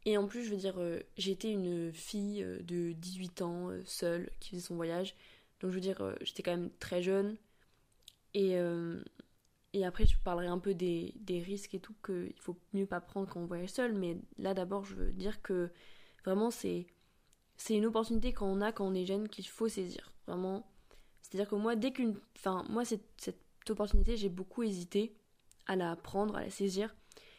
Et 0.06 0.18
en 0.18 0.26
plus, 0.26 0.42
je 0.42 0.50
veux 0.50 0.56
dire, 0.56 0.74
euh, 0.78 0.98
j'étais 1.16 1.52
une 1.52 1.92
fille 1.92 2.42
euh, 2.42 2.58
de 2.62 2.94
18 2.94 3.42
ans, 3.42 3.70
euh, 3.70 3.80
seule, 3.84 4.28
qui 4.40 4.50
faisait 4.50 4.62
son 4.62 4.74
voyage. 4.74 5.14
Donc 5.60 5.70
je 5.70 5.76
veux 5.76 5.80
dire, 5.80 6.02
j'étais 6.22 6.42
quand 6.42 6.50
même 6.50 6.70
très 6.80 7.00
jeune. 7.00 7.36
Et, 8.34 8.56
et 9.72 9.84
après, 9.86 10.04
je 10.04 10.18
parlerai 10.18 10.48
un 10.48 10.58
peu 10.58 10.74
des, 10.74 11.14
des 11.20 11.40
risques 11.40 11.74
et 11.74 11.80
tout 11.80 11.94
qu'il 12.04 12.34
faut 12.40 12.58
mieux 12.72 12.86
pas 12.86 13.00
prendre 13.00 13.28
quand 13.28 13.40
on 13.40 13.46
voyage 13.46 13.70
seul. 13.70 13.94
Mais 13.94 14.16
là, 14.36 14.52
d'abord, 14.52 14.84
je 14.84 14.94
veux 14.96 15.12
dire 15.12 15.40
que 15.42 15.70
vraiment, 16.24 16.50
c'est, 16.50 16.86
c'est 17.56 17.74
une 17.74 17.86
opportunité 17.86 18.32
quand 18.32 18.46
on 18.46 18.60
a, 18.60 18.72
quand 18.72 18.86
on 18.86 18.94
est 18.94 19.06
jeune, 19.06 19.28
qu'il 19.28 19.46
faut 19.46 19.68
saisir. 19.68 20.12
Vraiment. 20.26 20.66
C'est-à-dire 21.22 21.48
que 21.48 21.54
moi, 21.54 21.76
dès 21.76 21.92
qu'une. 21.92 22.18
Enfin, 22.36 22.64
moi, 22.68 22.84
cette, 22.84 23.36
opportunité, 23.70 24.16
j'ai 24.16 24.28
beaucoup 24.28 24.62
hésité 24.62 25.16
à 25.66 25.76
la 25.76 25.96
prendre, 25.96 26.36
à 26.36 26.42
la 26.42 26.50
saisir. 26.50 26.94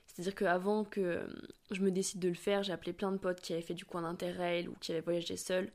C'est-à-dire 0.07 0.33
qu'avant 0.35 0.83
que 0.83 1.01
euh, 1.01 1.27
je 1.71 1.81
me 1.81 1.91
décide 1.91 2.19
de 2.19 2.29
le 2.29 2.35
faire, 2.35 2.63
j'ai 2.63 2.73
appelé 2.73 2.94
plein 2.94 3.12
de 3.12 3.17
potes 3.17 3.41
qui 3.41 3.53
avaient 3.53 3.62
fait 3.62 3.73
du 3.75 3.85
coin 3.85 4.03
interrail 4.03 4.67
ou 4.67 4.75
qui 4.79 4.91
avaient 4.91 5.01
voyagé 5.01 5.38
seuls. 5.38 5.71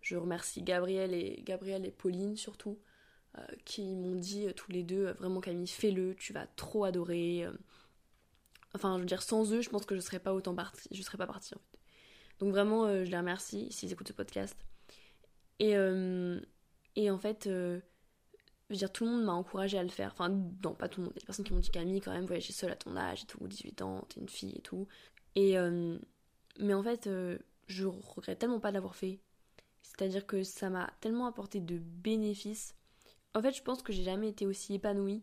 Je 0.00 0.16
remercie 0.16 0.62
Gabriel 0.62 1.12
et, 1.14 1.42
Gabriel 1.44 1.84
et 1.84 1.90
Pauline 1.90 2.36
surtout, 2.36 2.78
euh, 3.38 3.42
qui 3.64 3.96
m'ont 3.96 4.14
dit 4.14 4.46
euh, 4.46 4.52
tous 4.52 4.70
les 4.70 4.84
deux 4.84 5.10
vraiment 5.12 5.40
Camille, 5.40 5.66
fais-le, 5.66 6.14
tu 6.14 6.32
vas 6.32 6.46
trop 6.46 6.84
adorer. 6.84 7.44
Enfin, 8.74 8.96
je 8.96 9.00
veux 9.00 9.06
dire, 9.06 9.22
sans 9.22 9.52
eux, 9.52 9.62
je 9.62 9.70
pense 9.70 9.84
que 9.84 9.96
je 9.96 10.00
serais 10.00 10.20
pas 10.20 10.34
autant 10.34 10.54
partie. 10.54 10.88
Je 10.92 11.02
serais 11.02 11.18
pas 11.18 11.26
partie 11.26 11.54
en 11.54 11.58
fait. 11.58 11.77
Donc 12.38 12.50
vraiment, 12.50 12.88
je 12.88 13.10
les 13.10 13.16
remercie 13.16 13.70
s'ils 13.70 13.92
écoutent 13.92 14.08
ce 14.08 14.12
podcast. 14.12 14.56
Et, 15.58 15.74
et 16.96 17.10
en 17.10 17.18
fait, 17.18 17.48
je 18.68 18.74
veux 18.74 18.78
dire, 18.78 18.92
tout 18.92 19.04
le 19.04 19.10
monde 19.10 19.24
m'a 19.24 19.32
encouragé 19.32 19.78
à 19.78 19.82
le 19.82 19.88
faire. 19.88 20.12
Enfin, 20.12 20.28
non, 20.28 20.74
pas 20.74 20.88
tout 20.88 21.00
le 21.00 21.06
monde. 21.06 21.14
Il 21.16 21.18
y 21.18 21.20
a 21.20 21.22
des 21.22 21.26
personnes 21.26 21.44
qui 21.44 21.54
m'ont 21.54 21.60
dit 21.60 21.70
Camille, 21.70 22.00
quand 22.00 22.12
même, 22.12 22.26
voyager 22.26 22.52
seule 22.52 22.70
à 22.70 22.76
ton 22.76 22.96
âge 22.96 23.22
et 23.22 23.26
tout, 23.26 23.38
18 23.46 23.82
ans, 23.82 24.04
t'es 24.08 24.20
une 24.20 24.28
fille 24.28 24.54
et 24.56 24.60
tout. 24.60 24.86
Et. 25.34 25.58
Euh, 25.58 25.98
mais 26.60 26.74
en 26.74 26.82
fait, 26.82 27.06
euh, 27.06 27.38
je 27.66 27.86
regrette 27.86 28.40
tellement 28.40 28.60
pas 28.60 28.70
de 28.70 28.74
l'avoir 28.74 28.96
fait. 28.96 29.20
C'est-à-dire 29.82 30.26
que 30.26 30.42
ça 30.42 30.70
m'a 30.70 30.90
tellement 31.00 31.26
apporté 31.26 31.60
de 31.60 31.78
bénéfices. 31.78 32.74
En 33.34 33.40
fait, 33.40 33.52
je 33.52 33.62
pense 33.62 33.82
que 33.82 33.92
j'ai 33.92 34.02
jamais 34.02 34.28
été 34.28 34.44
aussi 34.46 34.74
épanouie 34.74 35.22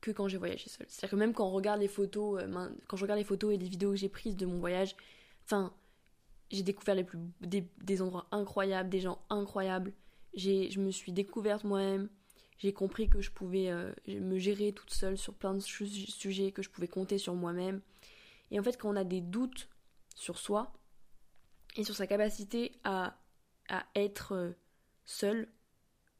que 0.00 0.10
quand 0.10 0.28
j'ai 0.28 0.36
voyagé 0.36 0.68
seule. 0.68 0.86
C'est-à-dire 0.88 1.10
que 1.10 1.16
même 1.16 1.32
quand 1.32 1.46
on 1.46 1.52
regarde 1.52 1.80
les 1.80 1.88
photos, 1.88 2.42
euh, 2.42 2.68
quand 2.88 2.96
je 2.96 3.02
regarde 3.04 3.18
les 3.18 3.24
photos 3.24 3.54
et 3.54 3.56
les 3.56 3.68
vidéos 3.68 3.90
que 3.90 3.96
j'ai 3.96 4.08
prises 4.08 4.36
de 4.36 4.46
mon 4.46 4.58
voyage, 4.58 4.96
enfin, 5.44 5.72
j'ai 6.52 6.62
découvert 6.62 6.94
les 6.94 7.04
plus, 7.04 7.18
des, 7.40 8.02
endroits 8.02 8.26
incroyables, 8.30 8.88
des 8.88 9.00
gens 9.00 9.18
incroyables. 9.30 9.92
Je 10.34 10.78
me 10.78 10.90
suis 10.90 11.12
découverte 11.12 11.64
moi-même 11.64 12.08
j'ai 12.62 12.72
compris 12.72 13.08
que 13.08 13.20
je 13.20 13.32
pouvais 13.32 13.70
euh, 13.70 13.92
me 14.06 14.38
gérer 14.38 14.72
toute 14.72 14.94
seule 14.94 15.18
sur 15.18 15.34
plein 15.34 15.52
de 15.52 15.58
sujets, 15.58 16.52
que 16.52 16.62
je 16.62 16.70
pouvais 16.70 16.86
compter 16.86 17.18
sur 17.18 17.34
moi-même. 17.34 17.80
Et 18.52 18.60
en 18.60 18.62
fait, 18.62 18.78
quand 18.78 18.88
on 18.88 18.94
a 18.94 19.02
des 19.02 19.20
doutes 19.20 19.68
sur 20.14 20.38
soi 20.38 20.72
et 21.74 21.82
sur 21.82 21.96
sa 21.96 22.06
capacité 22.06 22.70
à, 22.84 23.16
à 23.68 23.84
être 23.96 24.36
euh, 24.36 24.52
seule, 25.06 25.48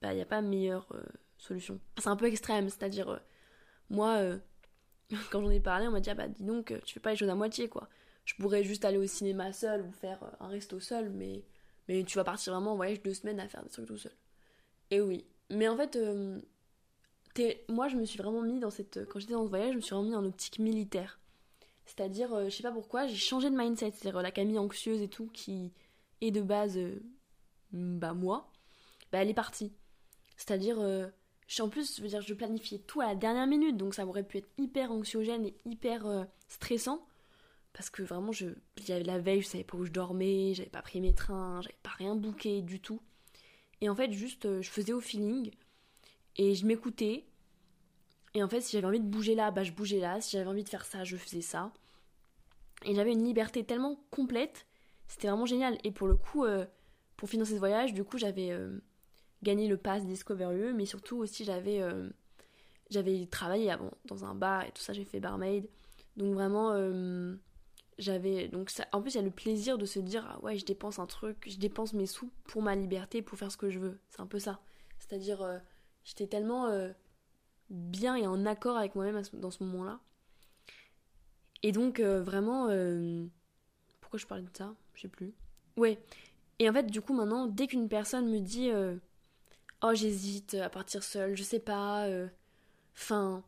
bah, 0.00 0.12
il 0.12 0.16
n'y 0.16 0.22
a 0.22 0.26
pas 0.26 0.42
meilleure 0.42 0.88
euh, 0.96 1.04
solution. 1.38 1.78
C'est 1.98 2.08
un 2.08 2.16
peu 2.16 2.26
extrême, 2.26 2.68
c'est-à-dire, 2.68 3.20
moi, 3.88 4.20
quand 5.30 5.42
j'en 5.42 5.50
ai 5.50 5.60
parlé, 5.60 5.86
on 5.86 5.92
m'a 5.92 6.00
dit, 6.00 6.10
ah 6.10 6.14
bah 6.14 6.26
dis 6.26 6.42
donc, 6.42 6.74
tu 6.84 6.94
fais 6.94 7.00
pas 7.00 7.10
les 7.10 7.16
choses 7.16 7.30
à 7.30 7.36
moitié, 7.36 7.68
quoi. 7.68 7.88
Je 8.24 8.34
pourrais 8.34 8.62
juste 8.62 8.84
aller 8.84 8.98
au 8.98 9.06
cinéma 9.06 9.52
seul 9.52 9.82
ou 9.82 9.90
faire 9.92 10.18
un 10.40 10.48
resto 10.48 10.78
seul, 10.78 11.10
mais, 11.10 11.44
mais 11.88 12.04
tu 12.04 12.16
vas 12.16 12.24
partir 12.24 12.52
vraiment 12.52 12.72
en 12.72 12.76
voyage 12.76 13.02
deux 13.02 13.14
semaines 13.14 13.40
à 13.40 13.48
faire 13.48 13.62
des 13.62 13.70
trucs 13.70 13.86
tout 13.86 13.98
seul. 13.98 14.12
Et 14.90 15.00
oui, 15.00 15.24
mais 15.50 15.68
en 15.68 15.76
fait, 15.76 15.96
euh, 15.96 16.40
moi 17.68 17.88
je 17.88 17.96
me 17.96 18.04
suis 18.04 18.18
vraiment 18.18 18.42
mis 18.42 18.60
dans 18.60 18.70
cette. 18.70 19.06
Quand 19.08 19.18
j'étais 19.18 19.32
dans 19.32 19.44
ce 19.44 19.48
voyage, 19.48 19.72
je 19.72 19.76
me 19.76 19.80
suis 19.80 19.94
vraiment 19.94 20.08
mis 20.08 20.14
en 20.14 20.24
optique 20.24 20.58
militaire. 20.58 21.18
C'est-à-dire, 21.84 22.32
euh, 22.32 22.44
je 22.44 22.56
sais 22.56 22.62
pas 22.62 22.72
pourquoi, 22.72 23.06
j'ai 23.06 23.16
changé 23.16 23.50
de 23.50 23.56
mindset. 23.56 23.92
C'est-à-dire 23.92 24.22
la 24.22 24.30
Camille 24.30 24.58
anxieuse 24.58 25.02
et 25.02 25.08
tout, 25.08 25.28
qui 25.32 25.72
est 26.20 26.30
de 26.30 26.40
base, 26.40 26.78
euh, 26.78 27.00
bah 27.72 28.14
moi, 28.14 28.50
bah 29.10 29.18
elle 29.18 29.30
est 29.30 29.34
partie. 29.34 29.72
C'est-à-dire, 30.36 30.78
en 31.60 31.68
plus, 31.68 31.96
je 31.96 32.02
veux 32.02 32.08
dire, 32.08 32.20
je 32.20 32.34
planifiais 32.34 32.78
tout 32.78 33.00
à 33.00 33.06
la 33.06 33.14
dernière 33.14 33.46
minute, 33.46 33.76
donc 33.76 33.94
ça 33.94 34.06
aurait 34.06 34.24
pu 34.24 34.38
être 34.38 34.48
hyper 34.58 34.90
anxiogène 34.90 35.46
et 35.46 35.54
hyper 35.64 36.26
stressant. 36.48 37.06
Parce 37.72 37.88
que 37.88 38.02
vraiment, 38.02 38.32
je, 38.32 38.46
la 38.88 39.18
veille, 39.18 39.40
je 39.40 39.46
savais 39.46 39.64
pas 39.64 39.76
où 39.76 39.84
je 39.84 39.92
dormais, 39.92 40.52
j'avais 40.54 40.68
pas 40.68 40.82
pris 40.82 41.00
mes 41.00 41.14
trains, 41.14 41.60
j'avais 41.62 41.78
pas 41.82 41.90
rien 41.90 42.14
booké 42.14 42.60
du 42.62 42.80
tout. 42.80 43.00
Et 43.80 43.88
en 43.88 43.94
fait, 43.94 44.12
juste, 44.12 44.44
euh, 44.46 44.62
je 44.62 44.70
faisais 44.70 44.92
au 44.92 45.00
feeling 45.00 45.50
et 46.36 46.54
je 46.54 46.66
m'écoutais. 46.66 47.24
Et 48.34 48.42
en 48.42 48.48
fait, 48.48 48.60
si 48.60 48.72
j'avais 48.72 48.86
envie 48.86 49.00
de 49.00 49.06
bouger 49.06 49.34
là, 49.34 49.50
bah 49.50 49.64
je 49.64 49.72
bougeais 49.72 50.00
là. 50.00 50.20
Si 50.20 50.36
j'avais 50.36 50.48
envie 50.48 50.64
de 50.64 50.68
faire 50.68 50.84
ça, 50.84 51.04
je 51.04 51.16
faisais 51.16 51.40
ça. 51.40 51.72
Et 52.84 52.94
j'avais 52.94 53.12
une 53.12 53.24
liberté 53.24 53.64
tellement 53.64 53.96
complète, 54.10 54.66
c'était 55.08 55.28
vraiment 55.28 55.46
génial. 55.46 55.78
Et 55.84 55.92
pour 55.92 56.08
le 56.08 56.16
coup, 56.16 56.44
euh, 56.44 56.66
pour 57.16 57.28
financer 57.28 57.54
ce 57.54 57.58
voyage, 57.58 57.94
du 57.94 58.04
coup, 58.04 58.18
j'avais 58.18 58.50
euh, 58.50 58.78
gagné 59.42 59.68
le 59.68 59.76
pass 59.76 60.04
Discover 60.04 60.72
mais 60.74 60.86
surtout 60.86 61.18
aussi 61.18 61.44
j'avais 61.44 61.80
j'avais 62.90 63.26
travaillé 63.26 63.70
avant 63.70 63.90
dans 64.04 64.24
un 64.24 64.34
bar 64.34 64.64
et 64.64 64.72
tout 64.72 64.82
ça, 64.82 64.92
j'ai 64.92 65.04
fait 65.04 65.20
barmaid. 65.20 65.68
Donc 66.16 66.34
vraiment, 66.34 66.72
j'avais. 67.98 68.48
Donc 68.48 68.70
en 68.92 69.02
plus, 69.02 69.14
il 69.14 69.16
y 69.16 69.20
a 69.20 69.22
le 69.22 69.30
plaisir 69.30 69.78
de 69.78 69.86
se 69.86 69.98
dire 69.98 70.26
ah 70.28 70.40
ouais, 70.42 70.58
je 70.58 70.64
dépense 70.64 70.98
un 70.98 71.06
truc, 71.06 71.46
je 71.48 71.58
dépense 71.58 71.92
mes 71.92 72.06
sous 72.06 72.30
pour 72.44 72.62
ma 72.62 72.74
liberté, 72.74 73.22
pour 73.22 73.38
faire 73.38 73.50
ce 73.50 73.56
que 73.56 73.70
je 73.70 73.78
veux. 73.78 73.98
C'est 74.10 74.20
un 74.20 74.26
peu 74.26 74.38
ça. 74.38 74.60
C'est-à-dire, 74.98 75.60
j'étais 76.04 76.26
tellement 76.26 76.70
bien 77.70 78.16
et 78.16 78.26
en 78.26 78.46
accord 78.46 78.76
avec 78.76 78.94
moi-même 78.94 79.22
dans 79.34 79.50
ce 79.50 79.62
moment-là. 79.64 80.00
Et 81.62 81.72
donc, 81.72 82.00
vraiment. 82.00 82.66
pourquoi 84.00 84.18
je 84.18 84.26
parlais 84.26 84.44
de 84.44 84.56
ça? 84.56 84.74
Je 84.94 85.02
sais 85.02 85.08
plus. 85.08 85.32
Ouais. 85.76 85.98
Et 86.58 86.68
en 86.68 86.72
fait, 86.72 86.86
du 86.86 87.00
coup, 87.00 87.14
maintenant, 87.14 87.46
dès 87.46 87.66
qu'une 87.66 87.88
personne 87.88 88.28
me 88.28 88.40
dit 88.40 88.70
Oh, 89.82 89.94
j'hésite 89.94 90.54
à 90.54 90.70
partir 90.70 91.02
seule, 91.02 91.36
je 91.36 91.42
sais 91.42 91.60
pas. 91.60 92.06
Enfin, 92.94 93.42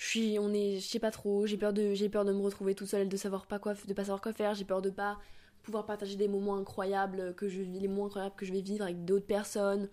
je 0.00 0.06
suis, 0.06 0.38
on 0.38 0.50
est, 0.54 0.76
je 0.80 0.86
sais 0.86 0.98
pas 0.98 1.10
trop, 1.10 1.44
j'ai 1.44 1.58
peur 1.58 1.74
de, 1.74 1.92
j'ai 1.92 2.08
peur 2.08 2.24
de 2.24 2.32
me 2.32 2.40
retrouver 2.40 2.74
toute 2.74 2.88
seule, 2.88 3.06
de 3.06 3.16
savoir 3.18 3.44
pas 3.46 3.58
quoi, 3.58 3.74
de 3.74 3.92
pas 3.92 4.04
savoir 4.04 4.22
quoi 4.22 4.32
faire, 4.32 4.54
j'ai 4.54 4.64
peur 4.64 4.80
de 4.80 4.88
pas 4.88 5.18
pouvoir 5.62 5.84
partager 5.84 6.16
des 6.16 6.26
moments 6.26 6.56
incroyables 6.56 7.34
que 7.34 7.50
je 7.50 7.60
les 7.60 7.86
moments 7.86 8.06
incroyables 8.06 8.34
que 8.34 8.46
je 8.46 8.52
vais 8.54 8.62
vivre 8.62 8.82
avec 8.82 9.04
d'autres 9.04 9.26
personnes. 9.26 9.90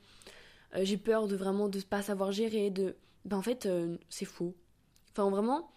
Euh, 0.76 0.86
j'ai 0.86 0.96
peur 0.96 1.28
de 1.28 1.36
vraiment 1.36 1.68
de 1.68 1.82
pas 1.82 2.02
savoir 2.02 2.32
gérer, 2.32 2.70
de, 2.70 2.96
ben 3.26 3.36
en 3.36 3.42
fait 3.42 3.66
euh, 3.66 3.98
c'est 4.08 4.24
faux. 4.24 4.56
Enfin 5.12 5.30
vraiment, 5.30 5.70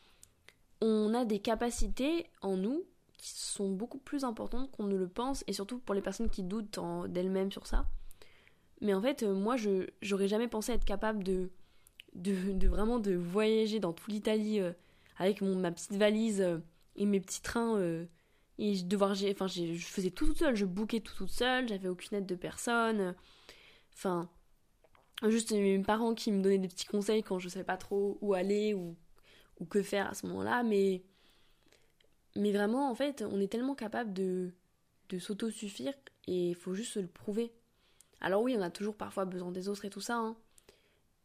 on 0.80 1.12
a 1.12 1.24
des 1.24 1.40
capacités 1.40 2.26
en 2.40 2.56
nous 2.56 2.84
qui 3.18 3.32
sont 3.36 3.72
beaucoup 3.72 3.98
plus 3.98 4.22
importantes 4.22 4.70
qu'on 4.70 4.84
ne 4.84 4.96
le 4.96 5.08
pense 5.08 5.42
et 5.48 5.52
surtout 5.52 5.80
pour 5.80 5.96
les 5.96 6.02
personnes 6.02 6.30
qui 6.30 6.44
doutent 6.44 6.78
d'elles-mêmes 7.08 7.50
sur 7.50 7.66
ça. 7.66 7.84
Mais 8.80 8.94
en 8.94 9.02
fait, 9.02 9.24
euh, 9.24 9.34
moi, 9.34 9.56
je 9.56 9.88
j'aurais 10.02 10.28
jamais 10.28 10.46
pensé 10.46 10.70
être 10.70 10.84
capable 10.84 11.24
de 11.24 11.50
de, 12.14 12.66
vraiment 12.66 12.98
de 12.98 13.14
voyager 13.14 13.80
dans 13.80 13.92
toute 13.92 14.12
l'Italie 14.12 14.60
euh, 14.60 14.72
avec 15.16 15.40
mon, 15.40 15.54
ma 15.54 15.70
petite 15.70 15.94
valise 15.94 16.40
euh, 16.40 16.58
et 16.96 17.06
mes 17.06 17.20
petits 17.20 17.42
trains 17.42 17.76
euh, 17.76 18.04
et 18.58 18.82
devoir 18.82 19.12
enfin 19.30 19.46
je 19.46 19.74
faisais 19.78 20.10
tout 20.10 20.26
toute 20.26 20.38
seule 20.38 20.56
je 20.56 20.64
bouquais 20.64 21.00
tout 21.00 21.14
toute 21.14 21.30
seule 21.30 21.68
j'avais 21.68 21.88
aucune 21.88 22.18
aide 22.18 22.26
de 22.26 22.34
personne 22.34 23.14
enfin 23.94 24.28
juste 25.28 25.52
mes 25.52 25.78
parents 25.78 26.14
qui 26.14 26.30
me 26.32 26.42
donnaient 26.42 26.58
des 26.58 26.68
petits 26.68 26.86
conseils 26.86 27.22
quand 27.22 27.38
je 27.38 27.48
savais 27.48 27.64
pas 27.64 27.76
trop 27.76 28.18
où 28.20 28.34
aller 28.34 28.74
ou, 28.74 28.96
ou 29.60 29.64
que 29.64 29.82
faire 29.82 30.08
à 30.10 30.14
ce 30.14 30.26
moment-là 30.26 30.62
mais 30.62 31.02
mais 32.36 32.52
vraiment 32.52 32.90
en 32.90 32.94
fait 32.94 33.24
on 33.30 33.40
est 33.40 33.48
tellement 33.48 33.74
capable 33.74 34.12
de 34.12 34.52
de 35.08 35.18
s'auto-suffire 35.18 35.94
et 36.26 36.50
il 36.50 36.54
faut 36.54 36.74
juste 36.74 36.92
se 36.92 37.00
le 37.00 37.08
prouver. 37.08 37.52
Alors 38.20 38.42
oui 38.42 38.54
on 38.58 38.62
a 38.62 38.70
toujours 38.70 38.96
parfois 38.96 39.24
besoin 39.24 39.50
des 39.50 39.68
autres 39.68 39.84
et 39.84 39.90
tout 39.90 40.00
ça 40.00 40.16
hein, 40.16 40.36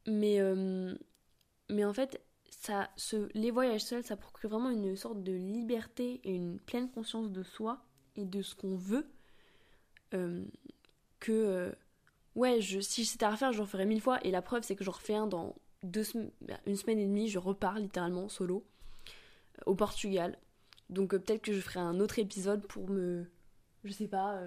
mais, 0.07 0.39
euh, 0.39 0.93
mais 1.69 1.85
en 1.85 1.93
fait, 1.93 2.21
ça, 2.49 2.89
ce, 2.95 3.29
les 3.33 3.51
voyages 3.51 3.83
seuls, 3.83 4.03
ça 4.03 4.15
procure 4.15 4.49
vraiment 4.49 4.69
une 4.69 4.95
sorte 4.95 5.23
de 5.23 5.33
liberté 5.33 6.21
et 6.23 6.35
une 6.35 6.59
pleine 6.59 6.89
conscience 6.89 7.31
de 7.31 7.43
soi 7.43 7.83
et 8.15 8.25
de 8.25 8.41
ce 8.41 8.55
qu'on 8.55 8.75
veut. 8.75 9.07
Euh, 10.13 10.45
que, 11.19 11.31
euh, 11.31 11.71
ouais, 12.35 12.61
je, 12.61 12.79
si 12.79 13.05
c'était 13.05 13.25
à 13.25 13.31
refaire, 13.31 13.51
je 13.51 13.61
referais 13.61 13.85
mille 13.85 14.01
fois. 14.01 14.23
Et 14.25 14.31
la 14.31 14.41
preuve, 14.41 14.63
c'est 14.63 14.75
que 14.75 14.83
je 14.83 14.91
refais 14.91 15.15
un 15.15 15.27
dans 15.27 15.55
deux 15.83 16.03
une 16.65 16.75
semaine 16.75 16.99
et 16.99 17.05
demie, 17.05 17.27
je 17.27 17.37
repars 17.37 17.77
littéralement 17.77 18.27
solo 18.29 18.65
au 19.65 19.75
Portugal. 19.75 20.37
Donc 20.89 21.11
peut-être 21.11 21.41
que 21.41 21.53
je 21.53 21.61
ferai 21.61 21.79
un 21.79 21.99
autre 21.99 22.17
épisode 22.19 22.65
pour 22.67 22.89
me, 22.89 23.25
je 23.83 23.91
sais 23.91 24.07
pas, 24.07 24.39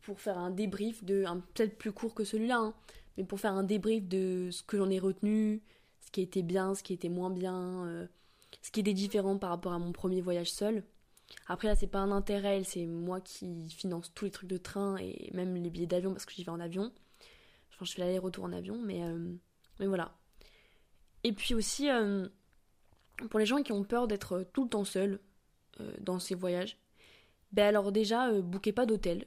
pour 0.00 0.18
faire 0.18 0.38
un 0.38 0.50
débrief 0.50 1.04
de, 1.04 1.24
peut-être 1.54 1.76
plus 1.76 1.92
court 1.92 2.14
que 2.14 2.24
celui-là, 2.24 2.58
hein, 2.58 2.74
mais 3.16 3.24
pour 3.24 3.40
faire 3.40 3.52
un 3.52 3.64
débrief 3.64 4.06
de 4.06 4.50
ce 4.50 4.62
que 4.62 4.76
j'en 4.76 4.90
ai 4.90 4.98
retenu, 4.98 5.62
ce 6.00 6.10
qui 6.10 6.20
était 6.20 6.42
bien, 6.42 6.74
ce 6.74 6.82
qui 6.82 6.92
était 6.92 7.08
moins 7.08 7.30
bien, 7.30 7.86
euh, 7.86 8.06
ce 8.62 8.70
qui 8.70 8.80
était 8.80 8.94
différent 8.94 9.38
par 9.38 9.50
rapport 9.50 9.72
à 9.72 9.78
mon 9.78 9.92
premier 9.92 10.20
voyage 10.20 10.52
seul. 10.52 10.84
Après 11.48 11.66
là 11.66 11.74
c'est 11.74 11.88
pas 11.88 11.98
un 11.98 12.12
intérêt, 12.12 12.62
c'est 12.62 12.86
moi 12.86 13.20
qui 13.20 13.68
finance 13.70 14.12
tous 14.14 14.26
les 14.26 14.30
trucs 14.30 14.48
de 14.48 14.58
train 14.58 14.96
et 14.98 15.30
même 15.34 15.56
les 15.56 15.70
billets 15.70 15.86
d'avion 15.86 16.12
parce 16.12 16.24
que 16.24 16.32
j'y 16.32 16.44
vais 16.44 16.50
en 16.50 16.60
avion. 16.60 16.92
Enfin 17.72 17.84
je 17.84 17.92
fais 17.92 18.02
l'aller-retour 18.02 18.44
en 18.44 18.52
avion, 18.52 18.80
mais, 18.80 19.02
euh, 19.02 19.34
mais 19.80 19.86
voilà. 19.86 20.14
Et 21.24 21.32
puis 21.32 21.54
aussi, 21.54 21.90
euh, 21.90 22.28
pour 23.30 23.40
les 23.40 23.46
gens 23.46 23.62
qui 23.62 23.72
ont 23.72 23.82
peur 23.82 24.06
d'être 24.06 24.46
tout 24.52 24.64
le 24.64 24.70
temps 24.70 24.84
seuls 24.84 25.20
dans 26.00 26.18
ces 26.18 26.34
voyages, 26.34 26.78
ben 27.52 27.66
alors 27.66 27.92
déjà, 27.92 28.32
bouquez 28.40 28.72
pas 28.72 28.86
d'hôtel 28.86 29.26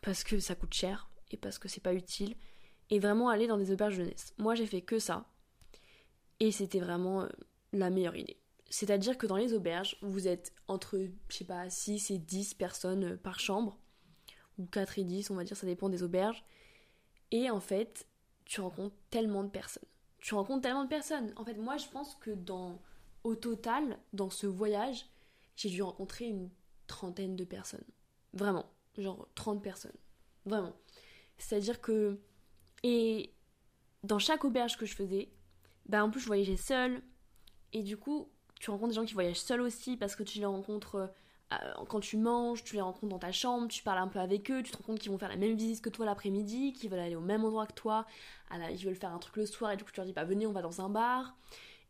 parce 0.00 0.24
que 0.24 0.38
ça 0.38 0.54
coûte 0.54 0.72
cher 0.72 1.10
et 1.30 1.36
parce 1.36 1.58
que 1.58 1.68
c'est 1.68 1.82
pas 1.82 1.92
utile 1.92 2.36
et 2.90 2.98
vraiment 2.98 3.28
aller 3.28 3.46
dans 3.46 3.56
des 3.56 3.70
auberges 3.72 3.94
jeunesse. 3.94 4.34
Moi, 4.38 4.54
j'ai 4.54 4.66
fait 4.66 4.82
que 4.82 4.98
ça. 4.98 5.26
Et 6.40 6.50
c'était 6.50 6.80
vraiment 6.80 7.22
euh, 7.22 7.28
la 7.72 7.90
meilleure 7.90 8.16
idée. 8.16 8.38
C'est-à-dire 8.68 9.18
que 9.18 9.26
dans 9.26 9.36
les 9.36 9.52
auberges, 9.52 9.96
vous 10.00 10.28
êtes 10.28 10.52
entre, 10.68 10.98
je 11.28 11.36
sais 11.36 11.44
pas, 11.44 11.68
6 11.68 12.10
et 12.10 12.18
10 12.18 12.54
personnes 12.54 13.16
par 13.16 13.40
chambre. 13.40 13.78
Ou 14.58 14.66
4 14.66 14.98
et 14.98 15.04
10, 15.04 15.30
on 15.30 15.34
va 15.34 15.44
dire, 15.44 15.56
ça 15.56 15.66
dépend 15.66 15.88
des 15.88 16.02
auberges. 16.02 16.44
Et 17.30 17.50
en 17.50 17.60
fait, 17.60 18.06
tu 18.44 18.60
rencontres 18.60 18.96
tellement 19.10 19.44
de 19.44 19.48
personnes. 19.48 19.84
Tu 20.18 20.34
rencontres 20.34 20.62
tellement 20.62 20.84
de 20.84 20.88
personnes. 20.88 21.32
En 21.36 21.44
fait, 21.44 21.54
moi, 21.54 21.76
je 21.76 21.88
pense 21.88 22.14
que 22.16 22.30
dans, 22.30 22.80
au 23.24 23.34
total, 23.34 23.98
dans 24.12 24.30
ce 24.30 24.46
voyage, 24.46 25.06
j'ai 25.56 25.68
dû 25.68 25.82
rencontrer 25.82 26.26
une 26.26 26.50
trentaine 26.86 27.36
de 27.36 27.44
personnes. 27.44 27.84
Vraiment. 28.32 28.66
Genre 28.98 29.28
30 29.34 29.62
personnes. 29.62 29.96
Vraiment. 30.44 30.74
C'est-à-dire 31.38 31.80
que 31.80 32.20
et 32.82 33.32
dans 34.02 34.18
chaque 34.18 34.44
auberge 34.44 34.76
que 34.76 34.86
je 34.86 34.94
faisais, 34.94 35.30
bah 35.86 36.04
en 36.04 36.10
plus 36.10 36.20
je 36.20 36.26
voyageais 36.26 36.56
seule. 36.56 37.02
Et 37.72 37.82
du 37.82 37.96
coup, 37.96 38.28
tu 38.58 38.70
rencontres 38.70 38.90
des 38.90 38.94
gens 38.94 39.04
qui 39.04 39.14
voyagent 39.14 39.40
seuls 39.40 39.60
aussi 39.60 39.96
parce 39.96 40.16
que 40.16 40.22
tu 40.22 40.38
les 40.38 40.46
rencontres 40.46 41.10
euh, 41.52 41.84
quand 41.88 42.00
tu 42.00 42.16
manges, 42.16 42.62
tu 42.62 42.76
les 42.76 42.80
rencontres 42.80 43.08
dans 43.08 43.18
ta 43.18 43.32
chambre, 43.32 43.68
tu 43.68 43.82
parles 43.82 43.98
un 43.98 44.06
peu 44.06 44.20
avec 44.20 44.50
eux, 44.50 44.62
tu 44.62 44.70
te 44.70 44.76
rends 44.76 44.84
compte 44.84 44.98
qu'ils 45.00 45.10
vont 45.10 45.18
faire 45.18 45.28
la 45.28 45.36
même 45.36 45.56
visite 45.56 45.82
que 45.82 45.90
toi 45.90 46.06
l'après-midi, 46.06 46.72
qu'ils 46.72 46.90
veulent 46.90 47.00
aller 47.00 47.16
au 47.16 47.20
même 47.20 47.44
endroit 47.44 47.66
que 47.66 47.72
toi, 47.72 48.06
ils 48.52 48.84
veulent 48.84 48.94
faire 48.94 49.12
un 49.12 49.18
truc 49.18 49.36
le 49.36 49.46
soir 49.46 49.72
et 49.72 49.76
du 49.76 49.84
coup 49.84 49.90
tu 49.90 49.96
leur 49.96 50.06
dis 50.06 50.12
bah 50.12 50.24
venez 50.24 50.46
on 50.46 50.52
va 50.52 50.62
dans 50.62 50.80
un 50.80 50.88
bar. 50.88 51.36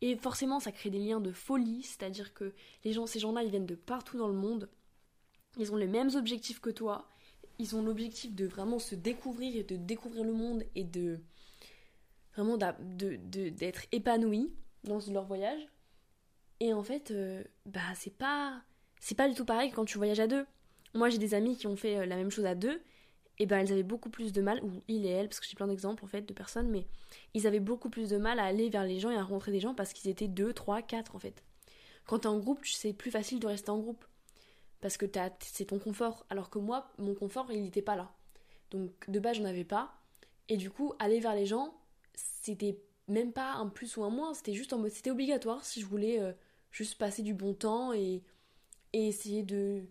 Et 0.00 0.16
forcément 0.16 0.60
ça 0.60 0.72
crée 0.72 0.88
des 0.88 0.98
liens 0.98 1.20
de 1.20 1.30
folie, 1.30 1.82
c'est-à-dire 1.82 2.32
que 2.32 2.54
les 2.84 2.94
gens, 2.94 3.06
ces 3.06 3.18
gens-là 3.18 3.42
ils 3.42 3.50
viennent 3.50 3.66
de 3.66 3.74
partout 3.74 4.16
dans 4.16 4.28
le 4.28 4.34
monde, 4.34 4.70
ils 5.58 5.72
ont 5.72 5.76
les 5.76 5.86
mêmes 5.86 6.10
objectifs 6.14 6.60
que 6.60 6.70
toi, 6.70 7.10
ils 7.60 7.76
ont 7.76 7.82
l'objectif 7.82 8.34
de 8.34 8.46
vraiment 8.46 8.78
se 8.78 8.94
découvrir 8.94 9.54
et 9.54 9.62
de 9.62 9.76
découvrir 9.76 10.24
le 10.24 10.32
monde 10.32 10.64
et 10.74 10.84
de 10.84 11.20
vraiment 12.34 12.56
d'être 12.56 12.80
de, 12.96 13.52
épanouis 13.92 14.50
dans 14.84 14.98
leur 15.12 15.26
voyage. 15.26 15.60
Et 16.60 16.72
en 16.72 16.82
fait, 16.82 17.10
euh, 17.10 17.44
bah 17.66 17.80
c'est 17.94 18.16
pas 18.16 18.62
c'est 18.98 19.14
pas 19.14 19.28
du 19.28 19.34
tout 19.34 19.44
pareil 19.44 19.70
quand 19.72 19.84
tu 19.84 19.98
voyages 19.98 20.20
à 20.20 20.26
deux. 20.26 20.46
Moi, 20.94 21.10
j'ai 21.10 21.18
des 21.18 21.34
amis 21.34 21.56
qui 21.56 21.66
ont 21.66 21.76
fait 21.76 21.98
euh, 21.98 22.06
la 22.06 22.16
même 22.16 22.30
chose 22.30 22.46
à 22.46 22.54
deux, 22.54 22.80
et 23.38 23.44
ben 23.46 23.58
elles 23.58 23.72
avaient 23.72 23.82
beaucoup 23.82 24.10
plus 24.10 24.32
de 24.32 24.40
mal, 24.40 24.64
ou 24.64 24.82
il 24.88 25.04
et 25.04 25.10
elle, 25.10 25.28
parce 25.28 25.40
que 25.40 25.46
j'ai 25.46 25.54
plein 25.54 25.68
d'exemples 25.68 26.02
en 26.04 26.08
fait 26.08 26.22
de 26.22 26.32
personnes, 26.32 26.70
mais 26.70 26.86
ils 27.34 27.46
avaient 27.46 27.60
beaucoup 27.60 27.90
plus 27.90 28.08
de 28.08 28.16
mal 28.16 28.38
à 28.38 28.44
aller 28.44 28.70
vers 28.70 28.84
les 28.84 28.98
gens 29.00 29.10
et 29.10 29.16
à 29.16 29.22
rencontrer 29.22 29.52
des 29.52 29.60
gens 29.60 29.74
parce 29.74 29.92
qu'ils 29.92 30.10
étaient 30.10 30.28
deux, 30.28 30.54
trois, 30.54 30.80
quatre 30.80 31.14
en 31.14 31.18
fait. 31.18 31.44
Quand 32.06 32.20
t'es 32.20 32.26
en 32.26 32.38
groupe, 32.38 32.64
c'est 32.64 32.94
plus 32.94 33.10
facile 33.10 33.38
de 33.38 33.46
rester 33.46 33.70
en 33.70 33.78
groupe 33.78 34.04
parce 34.80 34.96
que 34.96 35.06
c'est 35.40 35.66
ton 35.66 35.78
confort. 35.78 36.24
Alors 36.30 36.50
que 36.50 36.58
moi, 36.58 36.90
mon 36.98 37.14
confort, 37.14 37.50
il 37.52 37.62
n'était 37.62 37.82
pas 37.82 37.96
là. 37.96 38.12
Donc 38.70 38.90
de 39.08 39.18
base, 39.18 39.36
j'en 39.36 39.44
avais 39.44 39.64
pas. 39.64 39.94
Et 40.48 40.56
du 40.56 40.70
coup, 40.70 40.94
aller 40.98 41.20
vers 41.20 41.34
les 41.34 41.46
gens, 41.46 41.74
c'était 42.14 42.78
même 43.08 43.32
pas 43.32 43.54
un 43.54 43.68
plus 43.68 43.96
ou 43.96 44.04
un 44.04 44.10
moins, 44.10 44.34
c'était 44.34 44.54
juste 44.54 44.72
en 44.72 44.78
mode, 44.78 44.90
c'était 44.90 45.10
obligatoire 45.10 45.64
si 45.64 45.80
je 45.80 45.86
voulais 45.86 46.20
euh, 46.20 46.32
juste 46.70 46.96
passer 46.96 47.22
du 47.22 47.34
bon 47.34 47.54
temps 47.54 47.92
et, 47.92 48.22
essayer 48.92 49.44
de 49.44 49.82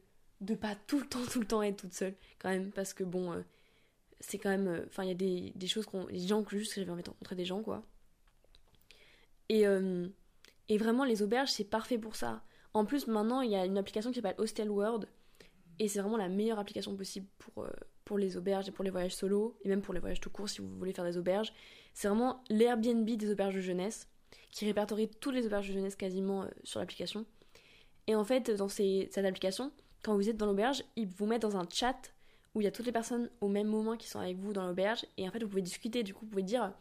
de 0.41 0.55
pas 0.55 0.75
tout 0.88 1.00
le 1.00 1.08
temps, 1.08 1.25
tout 1.31 1.39
le 1.39 1.46
temps 1.48 1.62
être 1.62 1.77
toute 1.77 1.93
seule, 1.93 2.15
quand 2.39 2.50
même, 2.50 2.72
parce 2.72 2.93
que 2.93 3.03
bon, 3.03 3.34
euh, 3.34 3.41
c'est 4.22 4.38
quand 4.38 4.50
même, 4.50 4.67
euh, 4.67 4.86
enfin, 4.88 5.03
il 5.03 5.10
y 5.10 5.12
a 5.12 5.15
des, 5.15 5.51
des 5.55 5.67
choses 5.67 5.86
qu'on, 5.86 6.05
des 6.05 6.27
gens 6.27 6.43
que 6.43 6.58
juste 6.58 6.75
j'avais 6.75 6.89
envie 6.91 7.03
de 7.03 7.10
rencontrer 7.10 7.36
des 7.36 7.46
gens, 7.46 7.62
quoi. 7.62 7.84
Et, 9.50 9.63
et 10.69 10.77
vraiment, 10.77 11.03
les 11.05 11.24
auberges, 11.24 11.50
c'est 11.50 11.63
parfait 11.63 11.98
pour 11.98 12.15
ça. 12.15 12.43
En 12.74 12.86
plus, 12.86 13.08
maintenant, 13.08 13.42
il 13.42 13.52
y 13.52 13.56
a 13.56 13.66
une 13.66 13.78
application 13.78 14.12
qui 14.12 14.18
s'appelle 14.18 14.36
Hostel 14.38 14.70
World. 14.70 15.08
Et 15.80 15.88
c'est 15.88 16.02
vraiment 16.02 16.18
la 16.18 16.30
meilleure 16.30 16.60
application 16.60 16.96
possible 16.96 17.28
pour, 17.38 17.64
euh, 17.64 17.70
pour 18.06 18.18
les 18.18 18.38
auberges 18.38 18.68
et 18.68 18.72
pour 18.72 18.84
les 18.84 18.92
voyages 18.92 19.16
solo. 19.16 19.58
Et 19.64 19.70
même 19.70 19.82
pour 19.82 19.94
les 19.94 20.00
voyages 20.00 20.20
tout 20.20 20.30
court 20.30 20.50
si 20.50 20.62
vous 20.62 20.68
voulez 20.78 20.94
faire 20.94 21.06
des 21.06 21.18
auberges. 21.18 21.54
C'est 21.94 22.08
vraiment 22.08 22.44
l'Airbnb 22.50 23.06
des 23.10 23.32
auberges 23.32 23.56
de 23.56 23.62
jeunesse. 23.62 24.08
Qui 24.52 24.66
répertorie 24.66 25.10
toutes 25.10 25.36
les 25.36 25.46
auberges 25.46 25.68
de 25.68 25.74
jeunesse 25.74 25.96
quasiment 25.96 26.44
euh, 26.44 26.48
sur 26.64 26.80
l'application. 26.80 27.26
Et 28.08 28.16
en 28.16 28.24
fait, 28.24 28.52
dans 28.52 28.68
cette 28.68 29.18
application, 29.18 29.72
quand 30.04 30.16
vous 30.16 30.30
êtes 30.30 30.38
dans 30.38 30.48
l'auberge, 30.48 30.84
ils 30.96 31.08
vous 31.08 31.26
mettent 31.26 31.44
dans 31.44 31.58
un 31.58 31.68
chat 31.72 32.14
où 32.56 32.62
il 32.62 32.64
y 32.64 32.68
a 32.68 32.72
toutes 32.72 32.88
les 32.88 32.92
personnes 32.92 33.30
au 33.42 33.48
même 33.48 33.68
moment 33.68 33.96
qui 33.96 34.08
sont 34.08 34.20
avec 34.20 34.38
vous 34.38 34.54
dans 34.54 34.66
l'auberge. 34.66 35.06
Et 35.18 35.28
en 35.28 35.32
fait, 35.32 35.42
vous 35.44 35.50
pouvez 35.50 35.62
discuter. 35.62 36.04
Du 36.04 36.14
coup, 36.14 36.26
vous 36.26 36.32
pouvez 36.32 36.44
dire 36.44 36.74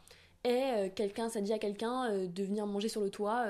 Eh, 0.44 0.48
euh, 0.48 0.88
quelqu'un, 0.94 1.28
ça 1.28 1.40
dit 1.40 1.52
à 1.52 1.58
quelqu'un 1.58 2.26
de 2.26 2.42
venir 2.42 2.66
manger 2.66 2.88
sur 2.88 3.02
le 3.02 3.10
toit 3.10 3.46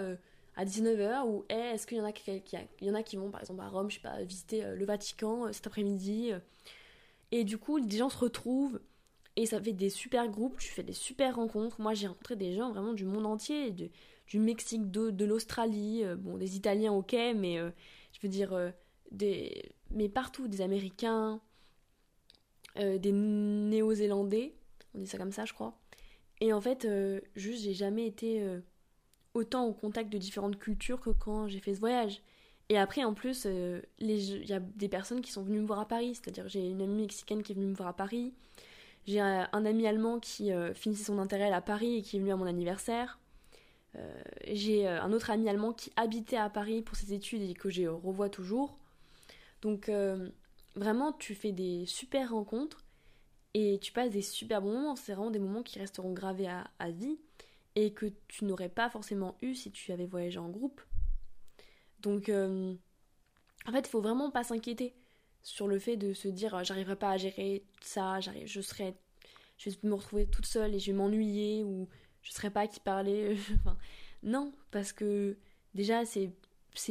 à 0.59 0.65
19h 0.65 1.25
ou 1.25 1.45
est-ce 1.49 1.87
qu'il 1.87 1.99
y 1.99 2.01
en 2.01 2.05
a 2.05 2.11
qui, 2.11 2.43
y 2.81 2.91
en 2.91 2.95
a 2.95 3.05
qui 3.05 3.17
vont 3.17 3.31
par 3.31 3.41
exemple 3.41 3.61
à 3.61 3.69
Rome, 3.69 3.89
je 3.91 3.95
sais 3.95 4.03
pas, 4.03 4.21
visiter 4.25 4.65
euh, 4.65 4.75
le 4.75 4.85
Vatican 4.85 5.47
euh, 5.47 5.53
cet 5.53 5.69
après-midi 5.69 6.33
euh. 6.33 6.41
et 7.31 7.45
du 7.45 7.59
coup, 7.59 7.79
des 7.79 7.97
gens 7.97 8.09
se 8.09 8.19
retrouvent 8.19 8.81
Et 9.37 9.47
ça 9.47 9.63
fait 9.63 9.73
des 9.73 9.89
super 9.89 10.29
groupes, 10.29 10.59
tu 10.59 10.73
fais 10.73 10.83
des 10.83 10.93
super 10.93 11.37
rencontres. 11.37 11.81
Moi, 11.81 11.95
j'ai 11.95 12.09
rencontré 12.09 12.35
des 12.35 12.57
gens 12.57 12.73
vraiment 12.73 12.93
du 12.93 13.05
monde 13.05 13.25
entier, 13.25 13.71
du 13.71 14.39
Mexique, 14.41 14.91
de, 14.91 15.25
l'Australie, 15.25 16.03
bon, 16.19 16.37
des 16.37 16.57
Italiens, 16.57 16.93
ok, 16.93 17.13
mais 17.37 17.57
je 18.13 18.21
veux 18.21 18.29
dire, 18.29 18.53
des, 19.13 19.73
mais 19.91 20.09
partout, 20.09 20.49
des 20.49 20.61
Américains, 20.61 21.41
des 22.77 23.13
Néo-Zélandais, 23.13 24.55
on 24.95 24.99
dit 24.99 25.07
ça 25.07 25.19
comme 25.19 25.33
ça, 25.33 25.45
je 25.45 25.53
crois. 25.53 25.79
Et 26.41 26.53
en 26.53 26.61
fait, 26.61 26.89
juste, 27.37 27.63
j'ai 27.63 27.75
jamais 27.75 28.07
été 28.07 28.45
autant 29.39 29.67
au 29.67 29.73
contact 29.73 30.11
de 30.13 30.19
différentes 30.19 30.59
cultures 30.59 31.01
que 31.01 31.11
quand 31.11 31.49
j'ai 31.49 31.61
fait 31.61 31.75
ce 31.75 31.81
voyage. 31.81 32.21
Et 32.69 32.77
après, 32.77 33.03
en 33.05 33.15
plus, 33.15 33.47
il 33.47 34.47
y 34.47 34.53
a 34.53 34.61
des 34.61 34.89
personnes 34.89 35.23
qui 35.23 35.33
sont 35.33 35.43
venues 35.43 35.61
me 35.61 35.67
voir 35.67 35.81
à 35.81 35.89
Paris, 35.89 36.15
c'est-à-dire 36.15 36.49
j'ai 36.49 36.69
une 36.69 36.83
amie 36.83 37.03
mexicaine 37.03 37.43
qui 37.43 37.53
est 37.53 37.55
venue 37.55 37.67
me 37.67 37.75
voir 37.75 37.89
à 37.89 37.95
Paris. 37.95 38.35
J'ai 39.09 39.21
un, 39.21 39.65
ami 39.65 39.87
allemand 39.87 40.21
qui 40.21 40.53
euh, 40.53 40.75
finissait 40.75 41.05
son 41.05 41.19
intérêt 41.19 41.51
à 41.51 41.63
Paris 41.63 41.97
et 41.97 42.03
qui 42.03 42.17
est 42.17 42.21
venu 42.21 42.31
à 42.31 42.37
mon 42.37 42.45
anniversaire. 42.45 43.19
Euh, 43.97 44.23
j'ai 44.47 44.87
euh, 44.87 45.01
un 45.01 45.15
autre 45.15 45.31
ami 45.31 45.49
allemand 45.49 45.73
qui 45.73 45.91
habitait 45.97 46.37
à 46.37 46.51
Paris 46.51 46.83
pour 46.83 46.95
ses 46.95 47.15
études 47.15 47.41
et 47.41 47.55
que 47.55 47.71
je 47.71 47.85
revois 47.85 48.29
toujours. 48.29 48.77
Donc 49.63 49.91
vraiment, 50.77 51.13
tu 51.15 51.35
fais 51.35 51.53
des 51.53 51.87
super 51.87 52.33
rencontres 52.33 52.85
et 53.55 53.79
tu 53.81 53.93
passes 53.93 54.11
des 54.11 54.21
super 54.21 54.61
bons 54.61 54.75
moments. 54.75 54.95
C'est 54.95 55.15
vraiment 55.15 55.31
des 55.31 55.39
moments 55.39 55.63
qui 55.63 55.79
resteront 55.79 56.13
gravés 56.13 56.47
à, 56.47 56.71
à 56.79 56.91
vie 56.91 57.19
et 57.79 57.93
que 57.93 58.07
tu 58.27 58.45
n'aurais 58.45 58.69
pas 58.69 58.91
forcément 58.91 59.37
eu 59.41 59.55
si 59.55 59.71
tu 59.71 59.93
avais 59.93 60.07
voyagé 60.07 60.39
en 60.39 60.49
groupe. 60.49 60.81
Donc 62.01 62.29
en 62.29 63.73
fait, 63.73 63.81
il 63.81 63.89
faut 63.89 64.01
vraiment 64.01 64.31
pas 64.31 64.45
s'inquiéter 64.45 64.95
sur 65.43 65.69
le 65.69 65.79
fait 65.79 65.97
de 65.97 66.13
se 66.13 66.29
dire 66.29 66.63
j'arriverai 66.65 66.97
pas 66.97 67.11
à 67.11 67.17
gérer 67.17 67.65
ça, 67.81 68.19
je 68.21 68.61
serai 68.61 68.95
je 69.59 69.71
vais 69.71 69.77
me 69.83 69.95
retrouver 69.95 70.27
toute 70.27 70.47
seule 70.47 70.75
et 70.75 70.79
je 70.79 70.93
vais 70.93 70.97
m'ennuyer 70.97 71.65
ou 71.65 71.89
je 72.23 72.33
serai 72.33 72.51
pas 72.51 72.63
à 72.63 72.67
qui 72.67 72.81
parler. 72.81 73.37
enfin, 73.61 73.77
non, 74.23 74.53
parce 74.71 74.93
que 74.93 75.37
déjà 75.75 76.05
c'est 76.05 76.33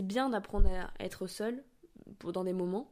bien 0.01 0.29
d'apprendre 0.29 0.69
à 0.69 0.91
être 0.99 1.27
seule 1.27 1.63
dans 2.23 2.43
des 2.43 2.53
moments. 2.53 2.91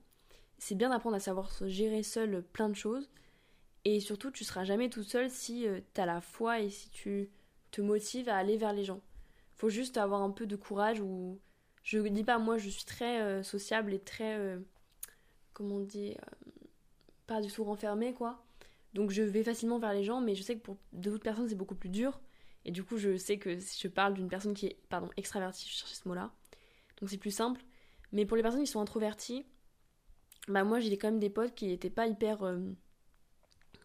C'est 0.58 0.76
bien 0.76 0.90
d'apprendre 0.90 1.18
à 1.18 1.20
savoir 1.20 1.52
se 1.52 1.68
gérer 1.68 2.04
seule 2.04 2.44
plein 2.44 2.70
de 2.70 2.76
choses. 2.76 3.10
Et 3.84 4.00
surtout, 4.00 4.32
tu 4.32 4.44
seras 4.44 4.64
jamais 4.64 4.90
toute 4.90 5.08
seule 5.08 5.30
si 5.30 5.68
euh, 5.68 5.80
tu 5.94 6.02
as 6.02 6.06
la 6.08 6.22
foi 6.22 6.60
et 6.62 6.70
si 6.70 6.90
tu 6.90 7.30
te 7.76 7.82
motives 7.82 8.30
à 8.30 8.38
aller 8.38 8.58
vers 8.58 8.74
les 8.74 8.84
gens. 8.84 9.02
Faut 9.56 9.70
juste 9.70 9.98
avoir 9.98 10.22
un 10.22 10.32
peu 10.32 10.46
de 10.46 10.56
courage 10.56 11.00
ou 11.02 11.40
je 11.84 12.00
dis 12.00 12.24
pas 12.24 12.38
moi 12.40 12.58
je 12.58 12.70
suis 12.70 12.86
très 12.86 13.22
euh, 13.22 13.44
sociable 13.44 13.94
et 13.94 14.00
très 14.00 14.38
euh, 14.38 14.60
comment 15.56 15.78
on 15.78 15.80
dit, 15.80 16.12
euh, 16.12 16.52
pas 17.26 17.42
du 17.42 17.52
tout 17.52 17.64
renfermée, 17.64 18.14
quoi. 18.14 18.46
Donc 18.94 19.10
je 19.10 19.24
vais 19.24 19.44
facilement 19.44 19.80
vers 19.80 19.94
les 19.94 20.04
gens, 20.04 20.22
mais 20.22 20.36
je 20.36 20.44
sais 20.44 20.56
que 20.56 20.62
pour 20.62 20.78
d'autres 20.94 21.24
personnes, 21.24 21.50
c'est 21.50 21.56
beaucoup 21.56 21.76
plus 21.76 21.90
dur. 21.90 22.20
Et 22.66 22.72
du 22.72 22.84
coup, 22.84 22.98
je 22.98 23.18
sais 23.18 23.40
que 23.40 23.60
si 23.60 23.82
je 23.82 23.88
parle 23.88 24.14
d'une 24.14 24.28
personne 24.28 24.54
qui 24.54 24.68
est, 24.68 24.78
pardon, 24.90 25.10
extravertie, 25.18 25.68
je 25.68 25.74
cherchais 25.74 25.96
ce 25.96 26.08
mot-là. 26.08 26.32
Donc 27.00 27.10
c'est 27.10 27.18
plus 27.18 27.32
simple. 27.32 27.62
Mais 28.12 28.26
pour 28.26 28.38
les 28.38 28.44
personnes 28.44 28.64
qui 28.64 28.68
sont 28.68 28.82
introverties, 28.82 29.46
bah 30.48 30.64
moi 30.64 30.80
j'ai 30.80 30.98
quand 30.98 31.08
même 31.08 31.20
des 31.20 31.30
potes 31.30 31.56
qui 31.56 31.68
n'étaient 31.68 31.90
pas 31.90 32.08
hyper, 32.08 32.40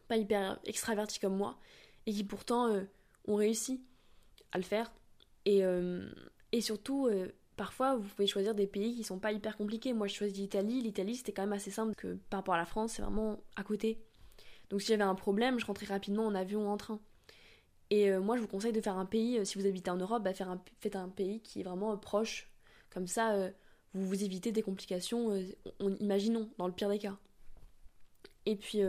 pas 0.09 0.17
hyper 0.17 0.61
extravertis 0.65 1.19
comme 1.21 1.37
moi, 1.37 1.59
et 2.07 2.13
qui 2.13 2.25
pourtant 2.25 2.69
euh, 3.29 3.33
ont 3.33 3.37
réussi 3.37 3.83
à 4.53 4.59
le 4.59 4.65
faire. 4.65 4.93
Et, 5.47 5.63
et 6.53 6.61
surtout, 6.61 7.09
Parfois, 7.61 7.95
vous 7.95 8.09
pouvez 8.09 8.27
choisir 8.27 8.55
des 8.55 8.67
pays 8.67 8.97
qui 8.97 9.05
sont 9.05 9.19
pas 9.19 9.33
hyper 9.33 9.59
compliqués. 9.59 9.93
Moi, 9.93 10.07
je 10.07 10.15
choisis 10.15 10.39
l'Italie. 10.39 10.81
L'Italie, 10.81 11.17
c'était 11.17 11.33
quand 11.33 11.43
même 11.43 11.53
assez 11.53 11.71
simple 11.71 11.95
que 11.95 12.15
par 12.31 12.39
rapport 12.39 12.55
à 12.55 12.57
la 12.57 12.65
France, 12.65 12.95
c'est 12.95 13.03
vraiment 13.03 13.39
à 13.55 13.63
côté. 13.63 14.03
Donc, 14.71 14.81
si 14.81 14.87
j'avais 14.87 15.03
un 15.03 15.15
problème, 15.15 15.61
je 15.61 15.67
rentrais 15.67 15.85
rapidement 15.85 16.25
en 16.25 16.35
avion 16.35 16.67
ou 16.67 16.71
en 16.71 16.79
train. 16.79 16.99
Et 17.91 18.11
euh, 18.11 18.23
moi, 18.23 18.39
je 18.39 18.41
vous 18.41 18.49
conseille 18.49 18.73
de 18.73 18.81
faire 18.81 18.97
un 18.97 19.05
pays, 19.05 19.37
euh, 19.37 19.45
si 19.45 19.59
vous 19.59 19.67
habitez 19.67 19.91
en 19.91 19.99
Europe, 19.99 20.23
bah, 20.23 20.33
faire 20.33 20.49
un, 20.49 20.59
faites 20.79 20.97
un 20.97 21.11
pays 21.11 21.43
qui 21.43 21.61
est 21.61 21.63
vraiment 21.63 21.93
euh, 21.93 21.97
proche. 21.97 22.51
Comme 22.89 23.07
ça, 23.07 23.51
vous 23.93 24.07
vous 24.07 24.25
évitez 24.25 24.53
des 24.53 24.63
complications, 24.63 25.31
imaginons, 26.01 26.49
dans 26.57 26.67
le 26.67 26.73
pire 26.73 26.89
des 26.89 26.99
cas. 26.99 27.19
Et 28.47 28.57
puis, 28.57 28.81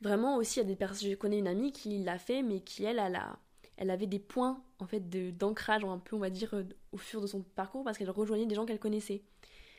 vraiment 0.00 0.36
aussi, 0.36 0.58
il 0.58 0.62
y 0.62 0.66
a 0.66 0.68
des 0.68 0.76
personnes, 0.76 1.10
je 1.10 1.14
connais 1.14 1.38
une 1.38 1.48
amie 1.48 1.72
qui 1.72 1.98
l'a 1.98 2.18
fait, 2.18 2.42
mais 2.42 2.60
qui, 2.60 2.84
elle, 2.84 2.98
a 2.98 3.08
la 3.08 3.38
elle 3.80 3.90
avait 3.90 4.06
des 4.06 4.18
points 4.18 4.62
en 4.78 4.86
fait 4.86 5.08
d'ancrage 5.38 5.84
un 5.84 5.98
peu 5.98 6.14
on 6.14 6.18
va 6.18 6.28
dire 6.28 6.52
euh, 6.52 6.64
au 6.92 6.98
fur 6.98 7.22
de 7.22 7.26
son 7.26 7.40
parcours 7.40 7.82
parce 7.82 7.96
qu'elle 7.96 8.10
rejoignait 8.10 8.46
des 8.46 8.54
gens 8.54 8.66
qu'elle 8.66 8.78
connaissait. 8.78 9.22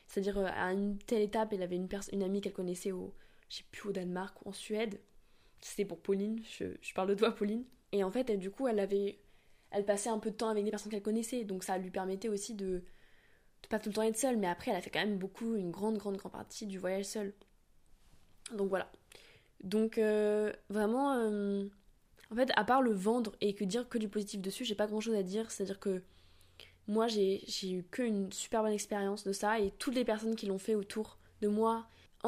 C'est-à-dire 0.08 0.38
euh, 0.38 0.48
à 0.52 0.72
une 0.72 0.98
telle 0.98 1.22
étape, 1.22 1.52
elle 1.52 1.62
avait 1.62 1.76
une, 1.76 1.88
une 2.12 2.22
amie 2.24 2.40
qu'elle 2.40 2.52
connaissait 2.52 2.90
au 2.92 3.14
je 3.48 3.58
sais 3.58 3.64
plus 3.70 3.88
au 3.88 3.92
Danemark 3.92 4.44
ou 4.44 4.48
en 4.48 4.52
Suède. 4.52 5.00
C'était 5.60 5.84
pour 5.84 6.00
Pauline, 6.00 6.42
je, 6.42 6.92
parle 6.94 7.10
de 7.10 7.14
toi 7.14 7.30
Pauline. 7.30 7.64
Et 7.92 8.02
en 8.02 8.10
fait, 8.10 8.28
elle, 8.28 8.40
du 8.40 8.50
coup, 8.50 8.66
elle 8.66 8.80
avait 8.80 9.20
elle 9.70 9.84
passait 9.84 10.10
un 10.10 10.18
peu 10.18 10.30
de 10.30 10.36
temps 10.36 10.48
avec 10.48 10.64
des 10.64 10.70
personnes 10.70 10.90
qu'elle 10.90 11.02
connaissait, 11.02 11.44
donc 11.44 11.62
ça 11.64 11.78
lui 11.78 11.90
permettait 11.90 12.28
aussi 12.28 12.54
de, 12.54 12.82
de 13.62 13.68
pas 13.70 13.78
tout 13.78 13.88
le 13.88 13.94
temps 13.94 14.02
être 14.02 14.18
seule, 14.18 14.36
mais 14.36 14.48
après 14.48 14.72
elle 14.72 14.76
a 14.76 14.82
fait 14.82 14.90
quand 14.90 15.00
même 15.00 15.16
beaucoup, 15.16 15.54
une 15.54 15.70
grande, 15.70 15.96
grande, 15.96 16.16
grande 16.16 16.32
partie 16.32 16.66
du 16.66 16.78
voyage 16.78 17.04
seule. 17.04 17.32
Donc 18.52 18.68
voilà. 18.68 18.90
Donc 19.62 19.98
euh, 19.98 20.52
vraiment, 20.68 21.12
en 22.30 22.34
fait, 22.34 22.50
à 22.56 22.64
part 22.64 22.82
le 22.82 22.92
vendre 22.92 23.32
et 23.40 23.54
que 23.54 23.64
dire 23.64 23.88
que 23.88 23.98
du 23.98 24.08
positif 24.08 24.40
dessus, 24.40 24.64
j'ai 24.64 24.74
pas 24.74 24.86
grand 24.86 25.00
chose 25.00 25.14
à 25.14 25.22
dire. 25.22 25.50
C'est-à-dire 25.50 25.80
que 25.80 26.02
moi, 26.88 27.06
j'ai 27.06 27.44
eu 27.70 27.84
qu'une 27.84 28.32
super 28.32 28.62
bonne 28.62 28.72
expérience 28.72 29.24
de 29.24 29.32
ça 29.32 29.60
et 29.60 29.70
toutes 29.78 29.94
les 29.94 30.04
personnes 30.04 30.34
qui 30.34 30.46
l'ont 30.46 30.58
fait 30.58 30.74
autour 30.74 31.18
de 31.40 31.48
moi, 31.48 31.86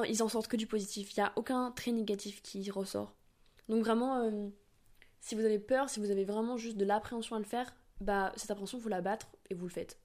ils 0.08 0.22
en 0.22 0.28
sortent 0.28 0.48
que 0.48 0.56
du 0.56 0.66
positif. 0.66 1.16
Il 1.16 1.20
n'y 1.20 1.26
a 1.26 1.32
aucun 1.36 1.70
trait 1.70 1.92
négatif 1.92 2.42
qui 2.42 2.70
ressort. 2.70 3.14
Donc 3.68 3.84
vraiment, 3.84 4.18
euh, 4.18 4.48
si 5.20 5.34
vous 5.34 5.44
avez 5.44 5.58
peur, 5.58 5.88
si 5.88 6.00
vous 6.00 6.10
avez 6.10 6.24
vraiment 6.24 6.56
juste 6.56 6.76
de 6.76 6.84
l'appréhension 6.84 7.36
à 7.36 7.38
le 7.38 7.44
faire, 7.44 7.74
bah 8.00 8.32
cette 8.36 8.50
appréhension, 8.50 8.78
vous 8.78 8.88
la 8.88 9.00
battre 9.00 9.28
et 9.50 9.54
vous 9.54 9.64
le 9.64 9.70
faites. 9.70 9.98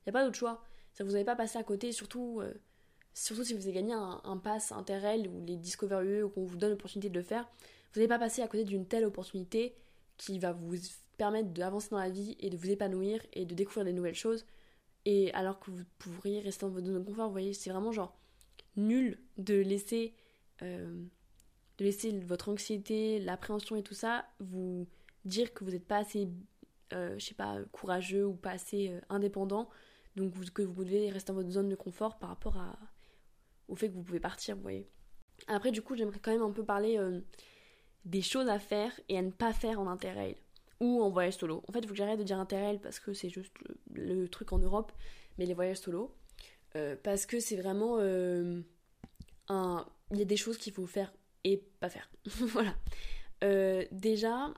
Il 0.00 0.08
n'y 0.08 0.10
a 0.10 0.12
pas 0.12 0.24
d'autre 0.24 0.36
choix. 0.36 0.64
Ça 0.92 1.04
vous 1.04 1.12
n'avez 1.12 1.24
pas 1.24 1.36
passé 1.36 1.58
à 1.58 1.62
côté, 1.62 1.92
surtout, 1.92 2.40
euh, 2.40 2.52
surtout 3.14 3.44
si 3.44 3.54
vous 3.54 3.62
avez 3.62 3.72
gagné 3.72 3.94
un, 3.94 4.20
un 4.24 4.36
pass 4.36 4.72
Interrail 4.72 5.28
ou 5.28 5.44
les 5.46 5.56
Discover 5.56 6.02
UE 6.04 6.22
ou 6.24 6.28
qu'on 6.28 6.44
vous 6.44 6.56
donne 6.56 6.70
l'opportunité 6.70 7.08
de 7.08 7.18
le 7.18 7.24
faire. 7.24 7.48
Vous 7.92 8.00
n'allez 8.00 8.08
pas 8.08 8.18
passer 8.18 8.42
à 8.42 8.48
côté 8.48 8.64
d'une 8.64 8.86
telle 8.86 9.04
opportunité 9.04 9.74
qui 10.16 10.38
va 10.38 10.52
vous 10.52 10.76
permettre 11.16 11.50
d'avancer 11.50 11.88
dans 11.90 11.98
la 11.98 12.10
vie 12.10 12.36
et 12.40 12.50
de 12.50 12.56
vous 12.56 12.70
épanouir 12.70 13.20
et 13.32 13.44
de 13.44 13.54
découvrir 13.54 13.84
des 13.84 13.92
nouvelles 13.92 14.14
choses. 14.14 14.46
Et 15.04 15.32
alors 15.32 15.60
que 15.60 15.70
vous 15.70 15.82
pourriez 15.98 16.40
rester 16.40 16.66
dans 16.66 16.72
votre 16.72 16.86
zone 16.86 16.98
de 16.98 17.04
confort, 17.04 17.26
vous 17.26 17.32
voyez, 17.32 17.52
c'est 17.52 17.70
vraiment 17.70 17.92
genre 17.92 18.16
nul 18.76 19.18
de 19.36 19.54
laisser, 19.54 20.14
euh, 20.62 21.04
de 21.78 21.84
laisser 21.84 22.18
votre 22.20 22.48
anxiété, 22.48 23.20
l'appréhension 23.20 23.76
et 23.76 23.82
tout 23.82 23.94
ça 23.94 24.26
vous 24.40 24.86
dire 25.24 25.52
que 25.54 25.64
vous 25.64 25.70
n'êtes 25.70 25.86
pas 25.86 25.98
assez, 25.98 26.28
euh, 26.92 27.18
je 27.18 27.24
sais 27.24 27.34
pas, 27.34 27.58
courageux 27.72 28.26
ou 28.26 28.34
pas 28.34 28.52
assez 28.52 28.88
euh, 28.88 29.00
indépendant. 29.08 29.68
Donc 30.16 30.32
que 30.52 30.62
vous 30.62 30.84
devez 30.84 31.10
rester 31.10 31.32
dans 31.32 31.38
votre 31.38 31.50
zone 31.50 31.68
de 31.68 31.74
confort 31.74 32.18
par 32.18 32.30
rapport 32.30 32.56
à, 32.56 32.78
au 33.68 33.76
fait 33.76 33.88
que 33.88 33.94
vous 33.94 34.02
pouvez 34.02 34.20
partir, 34.20 34.56
vous 34.56 34.62
voyez. 34.62 34.88
Après, 35.46 35.70
du 35.70 35.82
coup, 35.82 35.96
j'aimerais 35.96 36.18
quand 36.20 36.32
même 36.32 36.42
un 36.42 36.50
peu 36.50 36.64
parler 36.64 36.98
des 38.04 38.22
choses 38.22 38.48
à 38.48 38.58
faire 38.58 38.92
et 39.08 39.18
à 39.18 39.22
ne 39.22 39.30
pas 39.30 39.52
faire 39.52 39.80
en 39.80 39.88
interrail 39.88 40.36
ou 40.80 41.02
en 41.02 41.10
voyage 41.10 41.34
solo. 41.34 41.62
En 41.68 41.72
fait, 41.72 41.80
il 41.80 41.86
faut 41.86 41.92
que 41.92 41.98
j'arrête 41.98 42.18
de 42.18 42.24
dire 42.24 42.38
interrail 42.38 42.78
parce 42.78 43.00
que 43.00 43.12
c'est 43.12 43.30
juste 43.30 43.52
le, 43.92 44.26
truc 44.28 44.52
en 44.52 44.58
Europe, 44.58 44.92
mais 45.38 45.46
les 45.46 45.54
voyages 45.54 45.78
solo. 45.78 46.14
Euh, 46.76 46.96
parce 47.02 47.26
que 47.26 47.40
c'est 47.40 47.56
vraiment 47.56 47.96
euh, 48.00 48.60
un. 49.48 49.86
Il 50.10 50.18
y 50.18 50.22
a 50.22 50.26
des 50.26 50.36
choses 50.36 50.58
qu'il 50.58 50.72
faut 50.72 50.86
faire 50.86 51.12
et 51.44 51.62
pas 51.80 51.88
faire. 51.88 52.10
voilà. 52.26 52.74
Euh, 53.42 53.84
déjà, 53.92 54.52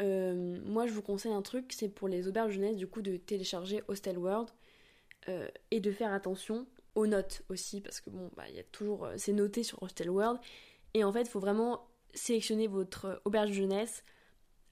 moi 0.00 0.86
je 0.86 0.92
vous 0.92 1.02
conseille 1.02 1.32
un 1.32 1.42
truc, 1.42 1.72
c'est 1.72 1.88
pour 1.88 2.08
les 2.08 2.26
auberges 2.26 2.54
jeunesse, 2.54 2.76
du 2.76 2.88
coup, 2.88 3.02
de 3.02 3.16
télécharger 3.16 3.82
Hostel 3.88 4.18
World 4.18 4.48
et 5.70 5.78
de 5.78 5.92
faire 5.92 6.12
attention 6.12 6.66
aux 6.94 7.06
notes 7.06 7.42
aussi, 7.48 7.80
parce 7.80 8.00
que 8.00 8.10
bon, 8.10 8.30
bah, 8.36 8.48
y 8.50 8.58
a 8.58 8.64
toujours. 8.64 9.08
c'est 9.16 9.32
noté 9.32 9.62
sur 9.62 9.82
Hostel 9.82 10.10
World. 10.10 10.38
Et 10.94 11.04
en 11.04 11.12
fait, 11.12 11.22
il 11.22 11.28
faut 11.28 11.40
vraiment 11.40 11.86
sélectionner 12.14 12.66
votre 12.66 13.22
auberge 13.24 13.52
jeunesse 13.52 14.04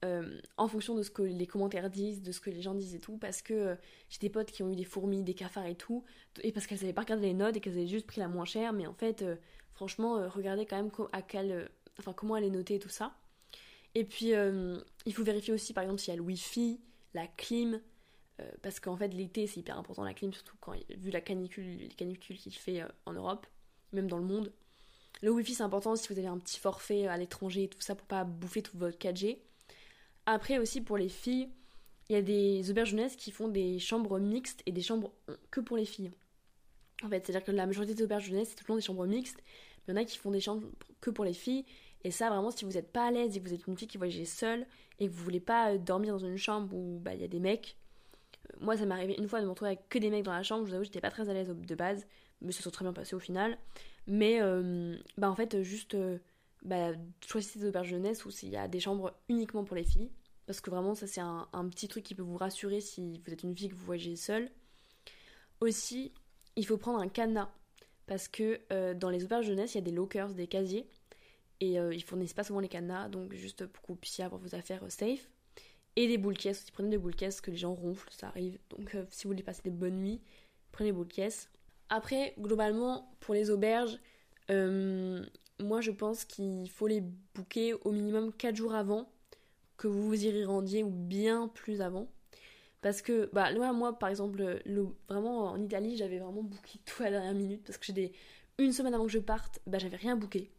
euh, 0.02 0.40
en 0.56 0.66
fonction 0.66 0.94
de 0.94 1.02
ce 1.02 1.10
que 1.10 1.20
les 1.20 1.46
commentaires 1.46 1.90
disent, 1.90 2.22
de 2.22 2.32
ce 2.32 2.40
que 2.40 2.48
les 2.48 2.62
gens 2.62 2.74
disent 2.74 2.94
et 2.94 3.00
tout, 3.00 3.18
parce 3.18 3.42
que 3.42 3.52
euh, 3.52 3.74
j'ai 4.08 4.18
des 4.18 4.30
potes 4.30 4.50
qui 4.50 4.62
ont 4.62 4.70
eu 4.70 4.76
des 4.76 4.84
fourmis, 4.84 5.22
des 5.22 5.34
cafards 5.34 5.66
et 5.66 5.74
tout, 5.74 6.04
et 6.42 6.52
parce 6.52 6.66
qu'elles 6.66 6.78
n'avaient 6.78 6.94
pas 6.94 7.02
regardé 7.02 7.26
les 7.26 7.34
notes 7.34 7.56
et 7.56 7.60
qu'elles 7.60 7.74
avaient 7.74 7.86
juste 7.86 8.06
pris 8.06 8.20
la 8.20 8.28
moins 8.28 8.46
chère, 8.46 8.72
mais 8.72 8.86
en 8.86 8.94
fait, 8.94 9.20
euh, 9.20 9.36
franchement, 9.74 10.26
regardez 10.30 10.64
quand 10.64 10.76
même 10.76 10.90
à 11.12 11.20
quel, 11.20 11.68
enfin, 11.98 12.14
comment 12.14 12.34
elle 12.36 12.44
est 12.44 12.50
notée 12.50 12.76
et 12.76 12.78
tout 12.78 12.88
ça. 12.88 13.14
Et 13.94 14.04
puis, 14.04 14.32
il 15.06 15.12
faut 15.12 15.24
vérifier 15.24 15.52
aussi, 15.52 15.72
par 15.72 15.82
exemple, 15.82 16.00
s'il 16.00 16.12
y 16.12 16.14
a 16.14 16.16
le 16.16 16.22
wifi, 16.22 16.80
la 17.12 17.26
clim, 17.26 17.80
parce 18.62 18.80
qu'en 18.80 18.96
fait, 18.96 19.08
l'été, 19.08 19.46
c'est 19.46 19.60
hyper 19.60 19.78
important 19.78 20.04
la 20.04 20.14
clim, 20.14 20.32
surtout 20.32 20.56
quand, 20.60 20.74
vu 20.90 21.10
la 21.10 21.20
canicule, 21.20 21.76
les 21.78 21.88
canicules 21.88 22.36
qu'il 22.36 22.54
fait 22.54 22.82
en 23.06 23.12
Europe, 23.12 23.46
même 23.92 24.08
dans 24.08 24.18
le 24.18 24.24
monde. 24.24 24.52
Le 25.22 25.30
wifi 25.30 25.54
c'est 25.54 25.62
important 25.62 25.96
si 25.96 26.08
vous 26.08 26.18
avez 26.18 26.28
un 26.28 26.38
petit 26.38 26.58
forfait 26.58 27.06
à 27.06 27.16
l'étranger 27.16 27.64
et 27.64 27.68
tout 27.68 27.80
ça 27.80 27.94
pour 27.94 28.06
pas 28.06 28.24
bouffer 28.24 28.62
tout 28.62 28.76
votre 28.78 28.96
4G. 28.96 29.38
Après 30.26 30.58
aussi 30.58 30.80
pour 30.80 30.96
les 30.96 31.08
filles, 31.08 31.48
il 32.08 32.14
y 32.14 32.16
a 32.16 32.22
des 32.22 32.70
auberges 32.70 32.90
jeunesse 32.90 33.16
qui 33.16 33.30
font 33.30 33.48
des 33.48 33.78
chambres 33.78 34.18
mixtes 34.18 34.62
et 34.66 34.72
des 34.72 34.82
chambres 34.82 35.12
que 35.50 35.60
pour 35.60 35.76
les 35.76 35.84
filles. 35.84 36.10
En 37.02 37.08
fait, 37.08 37.24
c'est-à-dire 37.24 37.44
que 37.44 37.52
la 37.52 37.66
majorité 37.66 37.94
des 37.94 38.02
auberges 38.02 38.26
jeunesse 38.26 38.48
c'est 38.50 38.56
tout 38.56 38.64
le 38.68 38.72
long 38.72 38.76
des 38.76 38.84
chambres 38.84 39.06
mixtes, 39.06 39.42
mais 39.86 39.94
il 39.94 39.96
y 39.96 39.98
en 39.98 40.02
a 40.02 40.04
qui 40.04 40.18
font 40.18 40.30
des 40.30 40.40
chambres 40.40 40.66
que 41.00 41.10
pour 41.10 41.24
les 41.24 41.32
filles 41.32 41.64
Et 42.04 42.10
ça, 42.10 42.30
vraiment, 42.30 42.50
si 42.50 42.64
vous 42.64 42.72
n'êtes 42.72 42.90
pas 42.90 43.06
à 43.06 43.10
l'aise 43.10 43.36
et 43.36 43.40
que 43.40 43.48
vous 43.48 43.54
êtes 43.54 43.66
une 43.66 43.76
fille 43.76 43.88
qui 43.88 43.98
voyage 43.98 44.24
seule 44.24 44.66
et 44.98 45.06
que 45.06 45.12
vous 45.12 45.22
voulez 45.22 45.40
pas 45.40 45.72
euh, 45.72 45.78
dormir 45.78 46.14
dans 46.14 46.26
une 46.26 46.36
chambre 46.36 46.74
où 46.74 46.98
bah, 47.00 47.14
il 47.14 47.20
y 47.20 47.24
a 47.24 47.28
des 47.28 47.40
mecs, 47.40 47.76
euh, 47.76 47.89
moi 48.60 48.76
ça 48.76 48.86
m'est 48.86 48.94
arrivé 48.94 49.14
une 49.18 49.28
fois 49.28 49.40
de 49.40 49.44
me 49.44 49.50
retrouver 49.50 49.72
avec 49.72 49.88
que 49.88 49.98
des 49.98 50.10
mecs 50.10 50.24
dans 50.24 50.32
la 50.32 50.42
chambre, 50.42 50.64
je 50.64 50.70
vous 50.70 50.74
avoue, 50.74 50.84
j'étais 50.84 51.00
pas 51.00 51.10
très 51.10 51.28
à 51.28 51.32
l'aise 51.32 51.48
de 51.48 51.74
base, 51.74 52.06
mais 52.40 52.52
ça 52.52 52.62
s'est 52.62 52.70
très 52.70 52.84
bien 52.84 52.92
passé 52.92 53.14
au 53.14 53.18
final. 53.18 53.58
Mais 54.06 54.40
euh, 54.40 54.96
bah 55.18 55.30
en 55.30 55.34
fait, 55.34 55.62
juste 55.62 55.96
bah, 56.62 56.92
choisissez 57.26 57.58
des 57.58 57.68
auberges 57.68 57.88
jeunesse 57.88 58.24
où 58.24 58.30
il 58.42 58.50
y 58.50 58.56
a 58.56 58.68
des 58.68 58.80
chambres 58.80 59.12
uniquement 59.28 59.64
pour 59.64 59.76
les 59.76 59.84
filles. 59.84 60.10
Parce 60.46 60.60
que 60.60 60.70
vraiment, 60.70 60.94
ça 60.94 61.06
c'est 61.06 61.20
un, 61.20 61.46
petit 61.70 61.86
truc 61.86 62.02
qui 62.02 62.14
peut 62.14 62.22
vous 62.22 62.36
rassurer 62.36 62.80
si 62.80 63.20
vous 63.24 63.32
êtes 63.32 63.42
une 63.42 63.56
fille 63.56 63.68
que 63.68 63.74
vous 63.74 63.84
voyagez 63.84 64.16
seule. 64.16 64.50
Aussi, 65.60 66.12
il 66.56 66.66
faut 66.66 66.76
prendre 66.76 66.98
un 66.98 67.08
cadenas. 67.08 67.50
Parce 68.06 68.26
que 68.26 68.60
dans 68.94 69.10
les 69.10 69.24
auberges 69.24 69.46
jeunesse, 69.46 69.74
il 69.74 69.78
y 69.78 69.80
a 69.80 69.84
des 69.84 69.92
lockers, 69.92 70.34
des 70.34 70.48
casiers. 70.48 70.88
Et 71.60 71.78
euh, 71.78 71.94
ils 71.94 72.02
fournissent 72.02 72.34
pas 72.34 72.44
souvent 72.44 72.60
les 72.60 72.68
cadenas, 72.68 73.08
donc 73.08 73.34
juste 73.34 73.66
pour 73.66 73.82
que 73.82 73.88
vous 73.88 73.96
puissiez 73.96 74.24
avoir 74.24 74.40
vos 74.40 74.54
affaires 74.54 74.82
euh, 74.82 74.88
safe. 74.88 75.28
Et 75.96 76.06
des 76.06 76.18
boules 76.18 76.36
caisses 76.36 76.62
aussi. 76.62 76.72
Prenez 76.72 76.90
des 76.90 76.98
boules 76.98 77.14
caisses 77.14 77.40
que 77.40 77.50
les 77.50 77.56
gens 77.56 77.74
ronflent, 77.74 78.12
ça 78.12 78.28
arrive. 78.28 78.58
Donc 78.70 78.94
euh, 78.94 79.04
si 79.10 79.24
vous 79.24 79.30
voulez 79.30 79.42
passer 79.42 79.62
des 79.64 79.70
bonnes 79.70 79.98
nuits, 79.98 80.20
prenez 80.72 80.90
des 80.90 80.96
boules 80.96 81.08
caisses. 81.08 81.50
Après, 81.88 82.34
globalement, 82.38 83.12
pour 83.20 83.34
les 83.34 83.50
auberges, 83.50 83.98
moi 84.48 85.80
je 85.80 85.90
pense 85.90 86.24
qu'il 86.24 86.68
faut 86.70 86.86
les 86.86 87.02
booker 87.34 87.74
au 87.84 87.92
minimum 87.92 88.32
4 88.32 88.56
jours 88.56 88.74
avant 88.74 89.10
que 89.76 89.88
vous 89.88 90.06
vous 90.06 90.24
y 90.24 90.44
rendiez 90.44 90.82
ou 90.84 90.90
bien 90.90 91.48
plus 91.48 91.80
avant. 91.80 92.08
Parce 92.82 93.02
que, 93.02 93.30
bah, 93.32 93.52
moi, 93.72 93.98
par 93.98 94.08
exemple, 94.08 94.60
le, 94.64 94.86
vraiment 95.08 95.46
en 95.46 95.60
Italie, 95.60 95.96
j'avais 95.96 96.18
vraiment 96.18 96.42
booké 96.42 96.78
tout 96.84 97.02
à 97.02 97.06
la 97.06 97.12
dernière 97.12 97.34
minute 97.34 97.64
parce 97.64 97.78
que 97.78 97.86
j'ai 97.86 97.92
des. 97.92 98.12
Une 98.58 98.72
semaine 98.72 98.92
avant 98.92 99.06
que 99.06 99.12
je 99.12 99.18
parte, 99.18 99.60
bah, 99.66 99.78
j'avais 99.78 99.96
rien 99.96 100.16
booké. 100.16 100.50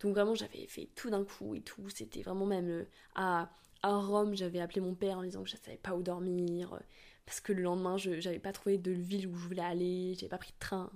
Donc 0.00 0.14
vraiment, 0.14 0.34
j'avais 0.34 0.66
fait 0.66 0.90
tout 0.94 1.08
d'un 1.08 1.24
coup 1.24 1.54
et 1.54 1.62
tout. 1.62 1.88
C'était 1.88 2.22
vraiment 2.22 2.44
même 2.44 2.68
euh, 2.68 2.84
à, 3.14 3.50
à 3.82 3.96
Rome, 3.96 4.34
j'avais 4.34 4.60
appelé 4.60 4.80
mon 4.80 4.94
père 4.94 5.18
en 5.18 5.22
disant 5.22 5.42
que 5.42 5.48
je 5.48 5.56
ne 5.56 5.60
savais 5.60 5.76
pas 5.76 5.94
où 5.94 6.02
dormir. 6.02 6.74
Euh, 6.74 6.78
parce 7.26 7.40
que 7.40 7.52
le 7.52 7.62
lendemain, 7.62 7.96
je 7.96 8.10
n'avais 8.10 8.38
pas 8.38 8.52
trouvé 8.52 8.78
de 8.78 8.90
ville 8.90 9.26
où 9.26 9.36
je 9.36 9.46
voulais 9.46 9.62
aller. 9.62 10.14
J'avais 10.14 10.28
pas 10.28 10.38
pris 10.38 10.52
de 10.52 10.58
train. 10.58 10.90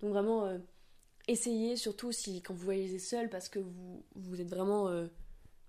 Donc 0.00 0.10
vraiment, 0.10 0.46
euh, 0.46 0.58
essayez, 1.28 1.76
surtout 1.76 2.12
si 2.12 2.40
quand 2.42 2.54
vous 2.54 2.64
voyagez 2.64 2.98
seul, 2.98 3.28
parce 3.28 3.48
que 3.48 3.58
vous, 4.14 4.40
êtes 4.40 4.48
vraiment 4.48 4.88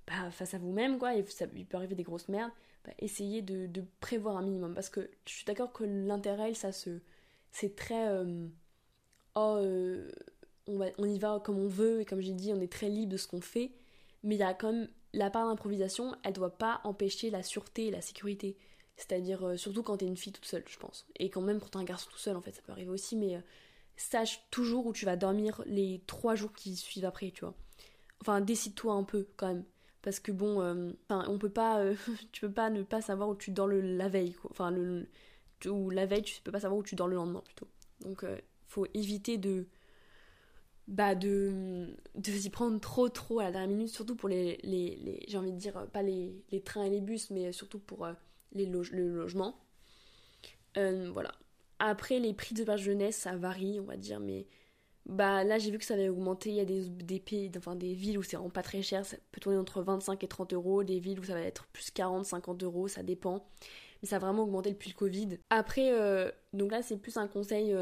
bah, 0.08 0.32
face 0.32 0.54
à 0.54 0.58
vous-même, 0.58 0.98
quoi. 1.00 1.16
Et 1.16 1.26
ça, 1.26 1.46
il 1.56 1.66
peut 1.66 1.78
arriver 1.78 1.96
des 1.96 2.04
grosses 2.04 2.30
merdes. 2.30 2.52
Bah, 2.86 2.94
essayez 3.00 3.42
de, 3.42 3.84
prévoir 4.00 4.38
un 4.38 4.44
minimum. 4.44 4.74
Parce 4.74 4.90
que 4.90 5.10
je 5.26 5.34
suis 5.34 5.46
d'accord 5.46 5.74
que 5.74 5.84
l'intérêt, 5.84 6.54
ça 6.54 6.72
se. 6.72 7.02
C'est 7.52 7.76
très. 7.76 8.08
oh 9.36 9.60
on, 10.68 11.06
y 11.06 11.20
va 11.20 11.42
comme 11.44 11.60
on 11.60 11.68
veut, 11.68 12.02
et 12.02 12.06
comme 12.06 12.22
j'ai 12.22 12.34
dit, 12.34 12.52
on 12.54 12.62
est 12.62 12.72
très 12.72 12.90
libre 12.90 13.12
de 13.12 13.18
ce 13.18 13.28
qu'on 13.28 13.42
fait, 13.42 13.72
mais 14.24 14.36
il 14.36 14.40
y 14.40 14.44
a 14.44 14.54
quand 14.54 14.72
même 14.72 14.88
la 15.16 15.30
part 15.30 15.48
d'improvisation, 15.48 16.16
elle 16.24 16.34
doit 16.34 16.58
pas 16.58 16.82
empêcher 16.84 17.30
la 17.30 17.42
sûreté 17.42 17.88
et 17.88 17.92
la 17.92 18.02
sécurité. 18.02 18.58
C'est-à-dire, 18.98 19.46
euh, 19.48 19.58
surtout 19.58 19.82
quand 19.82 19.98
t'es 19.98 20.06
une 20.06 20.18
fille 20.18 20.34
toute 20.34 20.46
seule, 20.46 20.64
je 20.68 20.78
pense. 20.78 21.08
Et 21.18 21.30
quand 21.30 21.42
même 21.42 21.60
quand 21.60 21.70
t'es 21.70 21.78
un 21.78 21.84
garçon 21.84 22.10
tout 22.12 22.18
seul, 22.18 22.36
en 22.36 22.42
fait, 22.42 22.52
ça 22.52 22.62
peut 22.62 22.72
arriver 22.72 22.92
aussi, 22.92 23.16
mais 23.16 23.36
euh, 23.36 23.42
sache 23.96 24.46
toujours 24.52 24.86
où 24.86 24.94
tu 24.94 25.06
vas 25.06 25.16
dormir 25.16 25.62
les 25.66 26.02
trois 26.06 26.36
jours 26.36 26.54
qui 26.54 26.76
suivent 26.76 27.06
après, 27.06 27.32
tu 27.32 27.42
vois. 27.42 27.54
Enfin, 28.22 28.42
décide-toi 28.42 28.94
un 28.94 29.04
peu, 29.04 29.28
quand 29.38 29.48
même. 29.48 29.64
Parce 30.02 30.20
que 30.20 30.32
bon, 30.32 30.62
euh, 30.62 30.92
on 31.10 31.38
peut 31.38 31.50
pas, 31.50 31.82
tu 32.32 32.42
peux 32.42 32.52
pas 32.52 32.70
ne 32.70 32.84
pas 32.84 33.02
savoir 33.02 33.30
où 33.30 33.36
tu 33.36 33.52
dors 33.52 33.68
le, 33.68 33.82
la 33.82 34.10
veille, 34.10 34.34
quoi. 34.34 34.52
Enfin, 34.52 34.72
le, 34.72 35.08
ou 35.66 35.90
la 35.90 36.06
veille, 36.06 36.24
tu 36.24 36.42
peux 36.42 36.52
pas 36.52 36.60
savoir 36.60 36.80
où 36.80 36.84
tu 36.84 36.96
dors 36.96 37.08
le 37.08 37.16
lendemain, 37.16 37.42
plutôt. 37.42 37.68
Donc, 38.02 38.26
faut 38.68 38.86
éviter 38.94 39.38
de 39.38 39.68
bah 40.88 41.16
de, 41.16 41.88
de 42.16 42.32
s'y 42.32 42.50
prendre 42.50 42.80
trop 42.80 43.10
trop 43.10 43.40
à 43.40 43.46
la 43.46 43.52
dernière 43.52 43.70
minute, 43.70 43.90
surtout 43.90 44.16
pour 44.16 44.30
les, 44.30 44.58
les, 44.64 44.96
les 44.98 45.26
j'ai 45.28 45.38
envie 45.38 45.52
de 45.52 45.58
dire, 45.58 45.88
pas 45.92 46.04
les, 46.04 46.36
les, 46.52 46.62
trains 46.62 46.84
et 46.86 46.90
les 46.90 47.02
bus, 47.02 47.32
mais 47.32 47.52
surtout 47.52 47.80
pour 47.80 48.06
euh, 48.06 48.14
les 48.54 48.66
le 48.66 49.10
logement. 49.10 49.56
Euh, 50.78 51.10
voilà. 51.12 51.34
Après, 51.80 52.20
les 52.20 52.34
prix 52.34 52.56
de 52.56 52.64
la 52.64 52.78
jeunesse, 52.78 53.18
ça 53.18 53.36
varie, 53.36 53.80
on 53.80 53.86
va 53.86 53.98
dire, 53.98 54.20
mais 54.20 54.48
bah 55.06 55.44
là 55.44 55.60
j'ai 55.60 55.70
vu 55.72 55.78
que 55.78 55.86
ça 55.86 55.94
avait 55.96 56.10
augmenté. 56.10 56.50
Il 56.50 56.56
y 56.56 56.60
a 56.60 56.66
des, 56.66 56.90
des 56.90 57.20
pays, 57.20 57.52
enfin 57.58 57.76
des 57.76 57.94
villes 57.94 58.18
où 58.18 58.24
c'est 58.24 58.38
vraiment 58.38 58.50
pas 58.50 58.64
très 58.64 58.82
cher, 58.82 59.06
ça 59.06 59.18
peut 59.32 59.40
tourner 59.42 59.58
entre 59.58 59.82
25 59.82 60.24
et 60.24 60.28
30 60.28 60.54
euros, 60.54 60.84
des 60.84 61.00
villes 61.00 61.20
où 61.20 61.24
ça 61.24 61.34
va 61.34 61.42
être 61.42 61.68
plus 61.68 61.92
40, 61.92 62.26
50 62.26 62.64
euros, 62.64 62.88
ça 62.88 63.04
dépend. 63.04 63.46
Ça 64.06 64.18
a 64.18 64.20
vraiment 64.20 64.44
augmenté 64.44 64.72
depuis 64.72 64.90
le 64.92 64.96
Covid. 64.96 65.38
Après, 65.50 65.92
euh, 65.92 66.32
donc 66.54 66.72
là 66.72 66.82
c'est 66.82 66.98
plus 66.98 67.18
un 67.18 67.28
conseil 67.28 67.76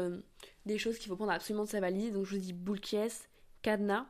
des 0.66 0.78
choses 0.78 0.98
qu'il 0.98 1.08
faut 1.08 1.16
prendre 1.16 1.32
absolument 1.32 1.64
de 1.64 1.70
sa 1.70 1.80
valise. 1.80 2.12
Donc 2.12 2.24
je 2.26 2.34
vous 2.34 2.40
dis 2.40 2.52
boule 2.52 2.80
caisse, 2.80 3.28
cadenas, 3.62 4.06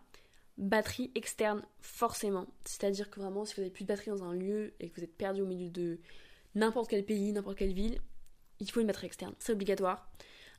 batterie 0.59 1.11
externe 1.15 1.63
forcément. 1.81 2.47
C'est-à-dire 2.65 3.11
que 3.11 3.21
vraiment 3.21 3.45
si 3.45 3.55
vous 3.55 3.63
n'avez 3.63 3.73
plus 3.73 3.85
de 3.85 3.89
batterie 3.89 4.11
dans 4.11 4.25
un 4.25 4.35
lieu 4.35 4.75
et 4.81 4.91
que 4.91 4.97
vous 4.97 5.05
êtes 5.05 5.17
perdu 5.17 5.43
au 5.43 5.47
milieu 5.47 5.71
de 5.71 5.99
n'importe 6.55 6.91
quel 6.91 7.05
pays, 7.05 7.33
n'importe 7.33 7.59
quelle 7.59 7.73
ville, 7.73 8.01
il 8.61 8.71
faut 8.71 8.81
une 8.81 8.87
batterie 8.87 9.07
externe. 9.07 9.35
C'est 9.39 9.53
obligatoire. 9.53 10.11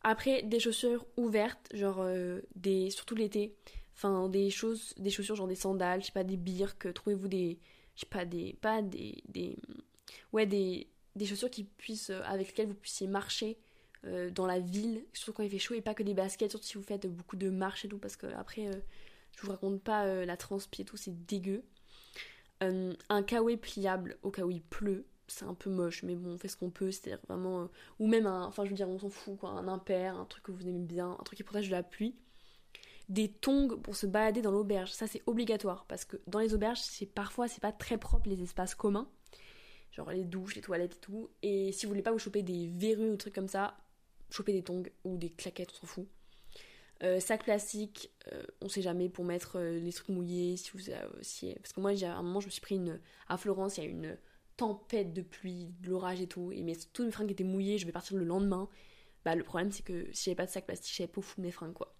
Après 0.03 0.43
des 0.43 0.59
chaussures 0.59 1.05
ouvertes, 1.17 1.69
genre 1.73 2.01
euh, 2.01 2.41
des 2.55 2.89
surtout 2.89 3.15
l'été, 3.15 3.55
enfin 3.95 4.29
des 4.29 4.49
choses, 4.49 4.93
des 4.97 5.09
chaussures 5.09 5.35
genre 5.35 5.47
des 5.47 5.55
sandales, 5.55 6.01
je 6.01 6.07
sais 6.07 6.11
pas 6.11 6.23
des 6.23 6.37
birks, 6.37 6.93
trouvez-vous 6.93 7.27
des, 7.27 7.59
je 7.95 8.01
sais 8.01 8.07
pas 8.09 8.25
des, 8.25 8.53
pas 8.61 8.81
des, 8.81 9.23
des, 9.29 9.57
ouais 10.31 10.45
des, 10.45 10.87
des 11.15 11.25
chaussures 11.25 11.49
qui 11.49 11.63
puissent 11.63 12.11
avec 12.25 12.47
lesquelles 12.47 12.67
vous 12.67 12.73
puissiez 12.73 13.07
marcher 13.07 13.57
euh, 14.07 14.29
dans 14.29 14.45
la 14.45 14.59
ville, 14.59 15.03
surtout 15.13 15.33
quand 15.33 15.43
il 15.43 15.49
fait 15.49 15.57
chaud, 15.57 15.73
et 15.73 15.81
pas 15.81 15.95
que 15.95 16.03
des 16.03 16.13
baskets, 16.13 16.51
surtout 16.51 16.67
si 16.67 16.75
vous 16.75 16.83
faites 16.83 17.07
beaucoup 17.07 17.35
de 17.35 17.49
marches 17.49 17.85
et 17.85 17.87
tout, 17.87 17.97
parce 17.97 18.15
que 18.15 18.27
après, 18.35 18.67
euh, 18.67 18.79
je 19.35 19.41
vous 19.41 19.51
raconte 19.51 19.81
pas 19.81 20.05
euh, 20.05 20.25
la 20.25 20.37
transpi 20.37 20.83
et 20.83 20.85
tout, 20.85 20.97
c'est 20.97 21.25
dégueu. 21.25 21.63
un 22.61 23.23
kawaii 23.23 23.57
pliable 23.57 24.17
au 24.21 24.29
cas 24.29 24.43
où 24.43 24.51
il 24.51 24.61
pleut, 24.61 25.05
c'est 25.27 25.45
un 25.45 25.55
peu 25.55 25.71
moche, 25.71 26.03
mais 26.03 26.15
bon, 26.15 26.33
on 26.33 26.37
fait 26.37 26.49
ce 26.49 26.57
qu'on 26.57 26.69
peut, 26.69 26.91
c'est-à-dire 26.91 27.19
vraiment. 27.27 27.67
ou 27.99 28.07
même 28.07 28.27
un. 28.27 28.45
Enfin, 28.45 28.63
je 28.63 28.69
veux 28.69 28.75
dire, 28.75 28.87
on 28.87 28.99
s'en 28.99 29.09
fout, 29.09 29.39
quoi, 29.39 29.49
un 29.49 29.67
impair, 29.67 30.15
un 30.17 30.25
truc 30.25 30.43
que 30.43 30.51
vous 30.51 30.67
aimez 30.67 30.79
bien, 30.79 31.17
un 31.19 31.23
truc 31.23 31.37
qui 31.37 31.43
protège 31.43 31.67
de 31.67 31.71
la 31.71 31.83
pluie. 31.83 32.15
Des 33.09 33.29
tongs 33.29 33.75
pour 33.81 33.95
se 33.95 34.05
balader 34.05 34.41
dans 34.41 34.51
l'auberge, 34.51 34.91
ça 34.91 35.07
c'est 35.07 35.23
obligatoire, 35.25 35.85
parce 35.87 36.05
que 36.05 36.17
dans 36.27 36.39
les 36.39 36.53
auberges, 36.53 36.79
c'est 36.81 37.05
parfois, 37.07 37.47
c'est 37.47 37.61
pas 37.61 37.71
très 37.71 37.97
propre 37.97 38.29
les 38.29 38.41
espaces 38.43 38.75
communs 38.75 39.09
genre 39.95 40.11
les 40.11 40.23
douches, 40.23 40.55
les 40.55 40.61
toilettes 40.61 40.95
et 40.95 40.99
tout. 40.99 41.29
Et 41.41 41.71
si 41.71 41.85
vous 41.85 41.91
voulez 41.91 42.01
pas 42.01 42.11
vous 42.11 42.19
choper 42.19 42.41
des 42.41 42.67
verrues 42.67 43.09
ou 43.09 43.17
trucs 43.17 43.33
comme 43.33 43.47
ça, 43.47 43.77
choper 44.29 44.53
des 44.53 44.63
tongs 44.63 44.83
ou 45.03 45.17
des 45.17 45.29
claquettes, 45.29 45.71
on 45.71 45.75
s'en 45.75 45.87
fout. 45.87 46.07
Euh, 47.03 47.19
sac 47.19 47.43
plastique, 47.43 48.11
euh, 48.31 48.43
on 48.61 48.69
sait 48.69 48.81
jamais 48.81 49.09
pour 49.09 49.25
mettre 49.25 49.57
euh, 49.57 49.79
les 49.79 49.91
trucs 49.91 50.09
mouillés. 50.09 50.57
Si 50.57 50.71
vous, 50.71 50.79
si, 51.21 51.53
parce 51.55 51.73
que 51.73 51.81
moi, 51.81 51.91
à 51.91 52.13
un 52.13 52.23
moment, 52.23 52.39
je 52.39 52.47
me 52.47 52.51
suis 52.51 52.61
pris 52.61 52.75
une. 52.75 52.99
À 53.27 53.37
Florence, 53.37 53.77
il 53.77 53.83
y 53.83 53.87
a 53.87 53.89
une 53.89 54.17
tempête 54.57 55.13
de 55.13 55.21
pluie, 55.21 55.73
de 55.81 55.89
l'orage 55.89 56.21
et 56.21 56.27
tout. 56.27 56.51
Et 56.51 56.61
mes, 56.63 56.77
mes 56.99 57.11
fringues 57.11 57.31
étaient 57.31 57.43
mouillées, 57.43 57.77
je 57.77 57.85
vais 57.85 57.91
partir 57.91 58.17
le 58.17 58.23
lendemain. 58.23 58.69
Bah, 59.25 59.35
le 59.35 59.43
problème, 59.43 59.71
c'est 59.71 59.83
que 59.83 60.07
si 60.13 60.25
j'avais 60.25 60.35
pas 60.35 60.45
de 60.45 60.51
sac 60.51 60.65
plastique, 60.65 60.91
je 60.91 60.97
savais 60.97 61.07
pas 61.07 61.21
foutre 61.21 61.41
mes 61.41 61.51
fringues, 61.51 61.73
quoi. 61.73 61.94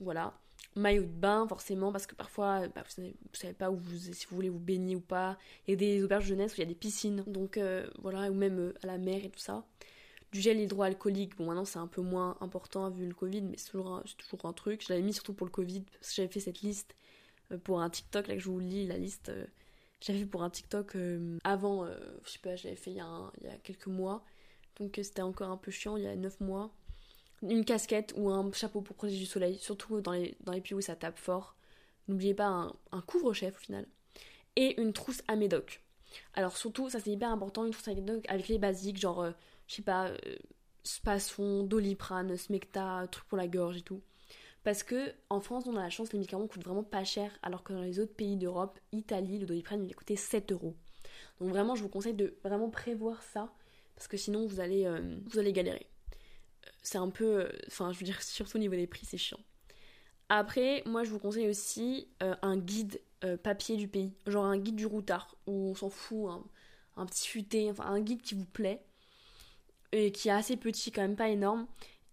Voilà. 0.00 0.34
Maillot 0.76 1.02
de 1.02 1.08
bain, 1.08 1.46
forcément, 1.48 1.92
parce 1.92 2.06
que 2.06 2.14
parfois, 2.14 2.68
bah, 2.68 2.82
vous, 2.84 2.90
savez, 2.90 3.14
savez, 3.32 3.54
pas 3.54 3.70
où 3.70 3.76
vous, 3.76 3.96
si 3.96 4.26
vous 4.28 4.36
voulez 4.36 4.48
vous 4.48 4.58
baigner 4.58 4.96
ou 4.96 5.00
pas. 5.00 5.36
Il 5.66 5.70
y 5.70 5.74
a 5.74 5.76
des 5.76 6.02
auberges 6.04 6.26
jeunesse 6.26 6.52
où 6.52 6.56
il 6.56 6.60
y 6.60 6.62
a 6.62 6.66
des 6.66 6.74
piscines. 6.74 7.24
Donc 7.26 7.58
voilà, 7.98 8.30
ou 8.30 8.34
même 8.34 8.72
à 8.82 8.86
la 8.86 8.98
mer 8.98 9.24
et 9.24 9.30
tout 9.30 9.40
ça. 9.40 9.64
Du 10.32 10.40
gel 10.40 10.60
hydroalcoolique, 10.60 11.36
bon 11.36 11.46
maintenant 11.46 11.64
c'est 11.64 11.80
un 11.80 11.88
peu 11.88 12.02
moins 12.02 12.36
important 12.40 12.88
vu 12.88 13.04
le 13.04 13.14
Covid, 13.14 13.42
mais 13.42 13.56
c'est 13.56 13.72
toujours, 13.72 13.94
un, 13.94 14.04
toujours 14.16 14.44
un 14.44 14.52
truc. 14.52 14.84
Je 14.84 14.92
l'avais 14.92 15.02
mis 15.02 15.12
surtout 15.12 15.34
pour 15.34 15.44
le 15.44 15.50
Covid, 15.50 15.82
parce 15.82 16.10
que 16.10 16.14
j'avais 16.14 16.28
fait 16.28 16.38
cette 16.38 16.60
liste 16.60 16.94
euh, 17.50 17.58
pour 17.58 17.80
un 17.80 17.90
TikTok, 17.90 18.28
là 18.28 18.34
que 18.34 18.40
je 18.40 18.48
vous 18.48 18.60
lis 18.60 18.86
la 18.86 18.96
liste. 18.96 19.30
Euh, 19.30 19.44
j'avais 20.00 20.20
fait 20.20 20.26
pour 20.26 20.44
un 20.44 20.50
TikTok 20.50 20.94
euh, 20.94 21.36
avant, 21.42 21.84
je 22.24 22.30
sais 22.30 22.38
pas, 22.38 22.54
j'avais 22.54 22.76
fait 22.76 22.92
il 22.92 22.98
y, 22.98 23.00
a 23.00 23.32
il 23.40 23.48
y 23.48 23.50
a 23.50 23.56
quelques 23.58 23.88
mois. 23.88 24.24
Donc 24.76 25.00
c'était 25.02 25.22
encore 25.22 25.50
un 25.50 25.56
peu 25.56 25.72
chiant, 25.72 25.96
il 25.96 26.04
y 26.04 26.06
a 26.06 26.14
9 26.14 26.38
mois. 26.40 26.72
Une 27.42 27.64
casquette 27.64 28.12
ou 28.16 28.30
un 28.30 28.52
chapeau 28.52 28.80
pour 28.82 28.96
protéger 28.96 29.18
du 29.18 29.26
soleil, 29.26 29.58
surtout 29.58 30.00
dans 30.00 30.12
les, 30.12 30.36
dans 30.40 30.52
les 30.52 30.60
pays 30.60 30.74
où 30.74 30.80
ça 30.80 30.96
tape 30.96 31.18
fort. 31.18 31.56
N'oubliez 32.08 32.34
pas 32.34 32.70
un, 32.92 33.00
couvre-chef 33.02 33.56
au 33.56 33.60
final. 33.60 33.86
Et 34.56 34.80
une 34.80 34.92
trousse 34.92 35.22
à 35.28 35.36
médoc. 35.36 35.82
Alors 36.34 36.56
surtout, 36.56 36.90
ça 36.90 37.00
c'est 37.00 37.10
hyper 37.10 37.30
important, 37.30 37.64
une 37.64 37.72
trousse 37.72 37.88
à 37.88 37.94
médoc 37.94 38.24
avec 38.28 38.48
les 38.48 38.58
basiques, 38.58 38.98
genre 38.98 39.26
je 39.68 39.74
sais 39.76 39.82
pas, 39.82 40.08
euh, 40.08 41.62
Doliprane, 41.62 42.36
Smecta, 42.36 43.06
truc 43.10 43.26
pour 43.28 43.38
la 43.38 43.46
gorge 43.46 43.76
et 43.76 43.82
tout. 43.82 44.02
Parce 44.62 44.82
que 44.82 45.14
en 45.30 45.40
France, 45.40 45.64
on 45.66 45.76
a 45.76 45.82
la 45.82 45.90
chance, 45.90 46.12
les 46.12 46.18
médicaments 46.18 46.46
coûtent 46.46 46.64
vraiment 46.64 46.82
pas 46.82 47.04
cher, 47.04 47.30
alors 47.42 47.62
que 47.62 47.72
dans 47.72 47.82
les 47.82 47.98
autres 47.98 48.14
pays 48.14 48.36
d'Europe, 48.36 48.78
Italie, 48.92 49.38
le 49.38 49.46
Doliprane, 49.46 49.84
il 49.84 49.90
a 49.90 49.94
coûté 49.94 50.16
7 50.16 50.52
euros. 50.52 50.74
Donc 51.40 51.50
vraiment, 51.50 51.74
je 51.74 51.82
vous 51.82 51.88
conseille 51.88 52.14
de 52.14 52.36
vraiment 52.44 52.68
prévoir 52.68 53.22
ça, 53.22 53.52
parce 53.94 54.08
que 54.08 54.16
sinon, 54.16 54.46
vous 54.46 54.60
allez, 54.60 54.84
euh, 54.84 55.18
vous 55.26 55.38
allez 55.38 55.52
galérer. 55.52 55.89
C'est 56.82 56.98
un 56.98 57.10
peu, 57.10 57.42
euh, 57.42 57.48
enfin, 57.66 57.92
je 57.92 57.98
veux 57.98 58.04
dire, 58.04 58.22
surtout 58.22 58.56
au 58.56 58.60
niveau 58.60 58.74
des 58.74 58.86
prix, 58.86 59.06
c'est 59.06 59.18
chiant. 59.18 59.40
Après, 60.28 60.82
moi, 60.86 61.04
je 61.04 61.10
vous 61.10 61.18
conseille 61.18 61.48
aussi 61.48 62.08
un 62.20 62.56
guide 62.56 63.00
papier 63.42 63.76
du 63.76 63.88
pays, 63.88 64.12
genre 64.26 64.44
un 64.44 64.58
guide 64.58 64.76
du 64.76 64.86
routard, 64.86 65.36
où 65.48 65.70
on 65.70 65.74
s'en 65.74 65.90
fout, 65.90 66.30
un, 66.30 66.44
un 66.96 67.06
petit 67.06 67.28
futé, 67.28 67.68
enfin 67.68 67.84
un 67.86 68.00
guide 68.00 68.22
qui 68.22 68.36
vous 68.36 68.44
plaît 68.44 68.80
et 69.92 70.12
qui 70.12 70.28
est 70.28 70.32
assez 70.32 70.56
petit, 70.56 70.92
quand 70.92 71.02
même 71.02 71.16
pas 71.16 71.28
énorme. 71.28 71.66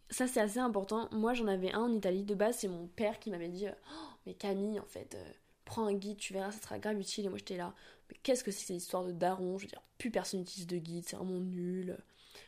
Ça, 0.09 0.27
c'est 0.27 0.39
assez 0.39 0.59
important. 0.59 1.09
Moi, 1.11 1.33
j'en 1.33 1.47
avais 1.47 1.71
un 1.73 1.81
en 1.81 1.93
Italie. 1.93 2.23
De 2.23 2.33
base, 2.33 2.57
c'est 2.59 2.67
mon 2.67 2.87
père 2.87 3.19
qui 3.19 3.29
m'avait 3.29 3.49
dit 3.49 3.67
oh, 3.67 4.07
Mais 4.25 4.33
Camille, 4.33 4.79
en 4.79 4.85
fait, 4.85 5.15
euh, 5.15 5.31
prends 5.65 5.85
un 5.85 5.93
guide, 5.93 6.17
tu 6.17 6.33
verras, 6.33 6.51
ça 6.51 6.61
sera 6.61 6.79
grave 6.79 6.99
utile. 6.99 7.25
Et 7.25 7.29
moi 7.29 7.37
j'étais 7.37 7.57
là, 7.57 7.73
mais 8.09 8.15
qu'est-ce 8.23 8.43
que 8.43 8.51
c'est 8.51 8.61
que 8.61 8.67
cette 8.67 8.77
histoire 8.77 9.03
de 9.03 9.11
daron? 9.11 9.57
Je 9.57 9.65
veux 9.65 9.69
dire, 9.69 9.81
plus 9.97 10.09
personne 10.09 10.39
n'utilise 10.39 10.67
de 10.67 10.77
guide, 10.77 11.03
c'est 11.05 11.17
vraiment 11.17 11.39
nul. 11.39 11.97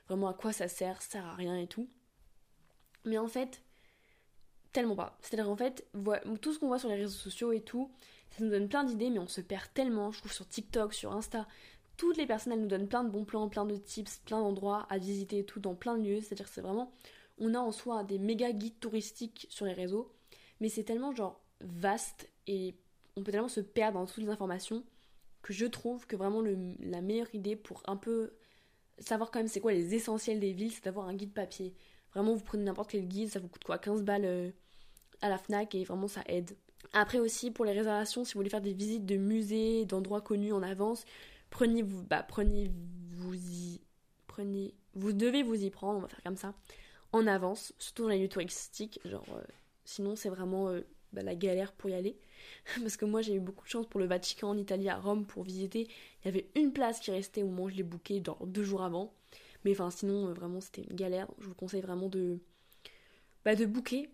Vraiment, 0.08 0.30
à 0.30 0.34
quoi 0.34 0.54
ça 0.54 0.68
sert? 0.68 1.02
Ça 1.02 1.10
sert 1.10 1.26
à 1.26 1.36
rien 1.36 1.58
et 1.58 1.68
tout. 1.68 1.90
Mais 3.06 3.18
en 3.18 3.28
fait, 3.28 3.62
tellement 4.72 4.96
pas. 4.96 5.18
C'est-à-dire 5.22 5.46
qu'en 5.46 5.56
fait, 5.56 5.88
tout 6.42 6.54
ce 6.54 6.60
qu'on 6.60 6.68
voit 6.68 6.80
sur 6.80 6.90
les 6.90 6.96
réseaux 6.96 7.10
sociaux 7.10 7.52
et 7.52 7.62
tout, 7.62 7.92
ça 8.32 8.44
nous 8.44 8.50
donne 8.50 8.70
plein 8.70 8.84
d'idées, 8.84 9.10
mais 9.10 9.20
on 9.20 9.28
se 9.28 9.42
perd 9.42 9.74
tellement. 9.74 10.12
Je 10.12 10.20
trouve 10.20 10.34
sur 10.34 10.48
TikTok, 10.48 10.94
sur 10.94 11.14
Insta, 11.14 11.48
toutes 11.98 12.18
les 12.18 12.26
personnes, 12.26 12.54
elles 12.54 12.62
nous 12.62 12.68
donnent 12.68 12.88
plein 12.88 13.04
de 13.04 13.10
bons 13.10 13.26
plans, 13.26 13.50
plein 13.50 13.66
de 13.66 13.76
tips, 13.76 14.20
plein 14.20 14.40
d'endroits 14.40 14.88
à 14.90 14.98
visiter 14.98 15.40
et 15.40 15.46
tout, 15.46 15.60
dans 15.60 15.76
plein 15.76 15.98
de 15.98 16.04
lieux. 16.04 16.22
C'est-à-dire 16.22 16.46
que 16.46 16.54
c'est 16.54 16.62
vraiment. 16.62 16.92
On 17.40 17.54
a 17.54 17.60
en 17.60 17.72
soi 17.72 18.04
des 18.04 18.20
méga 18.20 18.52
guides 18.52 18.80
touristiques 18.80 19.48
sur 19.50 19.66
les 19.66 19.74
réseaux, 19.74 20.14
mais 20.60 20.70
c'est 20.70 20.84
tellement 20.84 21.14
genre 21.14 21.42
vaste 21.62 22.30
et 22.48 22.76
on 23.16 23.24
peut 23.24 23.32
tellement 23.32 23.50
se 23.50 23.60
perdre 23.60 24.00
dans 24.00 24.06
toutes 24.06 24.24
les 24.24 24.30
informations 24.30 24.84
que 25.42 25.54
je 25.54 25.66
trouve 25.66 26.06
que 26.06 26.16
vraiment 26.16 26.42
la 26.80 27.02
meilleure 27.02 27.34
idée 27.34 27.56
pour 27.56 27.82
un 27.88 27.96
peu 27.96 28.34
savoir 29.00 29.32
quand 29.32 29.40
même 29.40 29.48
c'est 29.48 29.62
quoi 29.62 29.72
les 29.72 29.96
essentiels 29.96 30.40
des 30.40 30.54
villes, 30.54 30.72
c'est 30.72 30.84
d'avoir 30.84 31.08
un 31.08 31.14
guide 31.14 31.34
papier. 31.34 31.74
Vraiment, 32.14 32.34
vous 32.34 32.44
prenez 32.44 32.64
n'importe 32.64 32.92
quel 32.92 33.08
guide, 33.08 33.30
ça 33.30 33.40
vous 33.40 33.48
coûte 33.48 33.64
quoi 33.64 33.78
15 33.78 34.04
balles 34.04 34.26
euh, 34.26 34.50
à 35.22 35.30
la 35.30 35.38
FNAC 35.38 35.76
et 35.76 35.84
vraiment 35.84 36.08
ça 36.08 36.22
aide. 36.28 36.56
Après 36.94 37.20
aussi, 37.20 37.52
pour 37.52 37.66
les 37.66 37.74
réservations, 37.74 38.24
si 38.24 38.34
vous 38.34 38.40
voulez 38.40 38.50
faire 38.50 38.62
des 38.62 38.74
visites 38.74 39.06
de 39.06 39.18
musées, 39.18 39.86
d'endroits 39.86 40.22
connus 40.22 40.54
en 40.54 40.64
avance, 40.64 41.06
prenez 41.50 41.84
vous, 41.84 42.04
bah, 42.04 42.24
prenez 42.24 42.72
vous 43.12 43.36
y, 43.36 43.82
prenez, 44.28 44.74
vous 44.96 45.14
devez 45.14 45.44
vous 45.44 45.64
y 45.64 45.70
prendre, 45.70 46.00
on 46.00 46.02
va 46.02 46.08
faire 46.08 46.24
comme 46.24 46.38
ça, 46.38 46.54
en 47.12 47.28
avance, 47.28 47.74
surtout 47.78 48.04
dans 48.04 48.10
les 48.10 48.20
lieux 48.20 48.30
touristiques, 48.30 49.00
genre, 49.06 49.26
euh, 49.36 49.44
sinon 49.86 50.16
c'est 50.16 50.30
vraiment 50.30 50.70
euh, 50.70 50.82
bah, 51.14 51.22
la 51.22 51.36
galère 51.36 51.74
pour 51.74 51.90
y 51.90 51.94
aller. 51.94 52.18
Parce 52.82 52.98
que 52.98 53.06
moi 53.06 53.22
j'ai 53.22 53.36
eu 53.36 53.40
beaucoup 53.40 53.66
de 53.66 53.70
chance 53.70 53.86
pour 53.88 54.00
le 54.00 54.08
Vatican 54.08 54.50
en 54.50 54.58
Italie, 54.58 54.90
à 54.90 54.98
Rome, 54.98 55.26
pour 55.26 55.44
visiter. 55.44 55.88
Il 56.24 56.26
y 56.26 56.28
avait 56.30 56.50
une 56.56 56.72
place 56.72 57.00
qui 57.00 57.12
restait 57.12 57.44
au 57.44 57.48
moment 57.48 57.64
où 57.64 57.70
je 57.70 57.76
l'ai 57.76 57.84
booké, 57.84 58.22
genre 58.26 58.46
deux 58.48 58.64
jours 58.64 58.84
avant. 58.84 59.14
Mais 59.66 59.72
enfin, 59.72 59.90
sinon, 59.92 60.28
euh, 60.28 60.34
vraiment, 60.34 60.62
c'était 60.62 60.84
une 60.84 60.96
galère. 60.96 61.28
Je 61.40 61.48
vous 61.48 61.56
conseille 61.56 61.82
vraiment 61.82 62.08
de, 62.08 62.40
bah, 63.46 63.56
de 63.56 63.66
booker 63.66 64.10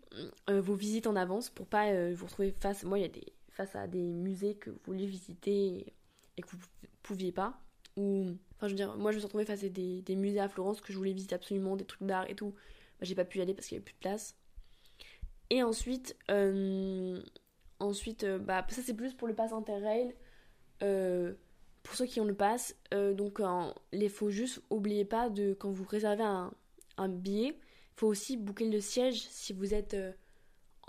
euh, 0.49 0.61
vos 0.61 0.75
visites 0.75 1.07
en 1.07 1.15
avance 1.15 1.49
pour 1.49 1.67
pas 1.67 1.87
euh, 1.87 2.13
vous 2.15 2.25
retrouver 2.25 2.51
face. 2.51 2.83
Moi, 2.83 2.99
il 2.99 3.01
y 3.03 3.05
a 3.05 3.09
des, 3.09 3.33
face 3.49 3.75
à 3.75 3.87
des 3.87 4.11
musées 4.11 4.55
que 4.55 4.69
vous 4.69 4.79
vouliez 4.85 5.05
visiter 5.05 5.93
et, 6.37 6.41
que 6.41 6.47
vous 6.47 6.57
pouviez 7.03 7.31
pas. 7.31 7.59
Ou, 7.97 8.35
enfin, 8.55 8.67
je 8.67 8.73
veux 8.73 8.77
dire, 8.77 8.97
moi, 8.97 9.11
je 9.11 9.17
me 9.17 9.19
suis 9.19 9.25
retrouvée 9.25 9.45
face 9.45 9.63
à 9.63 9.69
des, 9.69 10.15
musées 10.15 10.39
à 10.39 10.49
Florence 10.49 10.81
que 10.81 10.91
je 10.91 10.97
voulais 10.97 11.13
visiter 11.13 11.35
absolument, 11.35 11.75
des 11.75 11.85
trucs 11.85 12.07
d'art 12.07 12.29
et 12.29 12.35
tout. 12.35 12.51
Bah, 12.99 13.05
j'ai 13.05 13.15
pas 13.15 13.25
pu 13.25 13.39
y 13.39 13.41
aller 13.41 13.53
parce 13.53 13.67
qu'il 13.67 13.75
y 13.75 13.77
avait 13.77 13.85
plus 13.85 13.93
de 13.93 13.99
place. 13.99 14.35
Et 15.51 15.61
ensuite, 15.61 16.17
ensuite 17.79 18.25
bah, 18.25 18.65
ça 18.67 18.81
c'est 18.81 18.95
plus 18.95 19.13
pour 19.13 19.27
le 19.27 19.35
pass 19.35 19.53
interrail. 19.53 20.15
Euh, 20.83 21.33
pour 21.85 21.95
ceux 21.95 22.07
qui 22.07 22.19
ont 22.19 22.25
le 22.25 22.33
pass, 22.33 22.75
euh, 22.95 23.13
donc 23.13 23.39
il 23.93 24.09
faut 24.09 24.31
juste 24.31 24.59
oubliez 24.71 25.05
pas 25.05 25.29
de 25.29 25.53
quand 25.53 25.69
vous 25.69 25.85
réservez 25.85 26.23
un, 26.23 27.07
billet, 27.07 27.49
il 27.49 27.99
faut 27.99 28.07
aussi 28.07 28.37
booker 28.37 28.69
le 28.69 28.81
siège 28.81 29.27
si 29.29 29.53
vous 29.53 29.73
êtes 29.75 29.93
euh, 29.93 30.11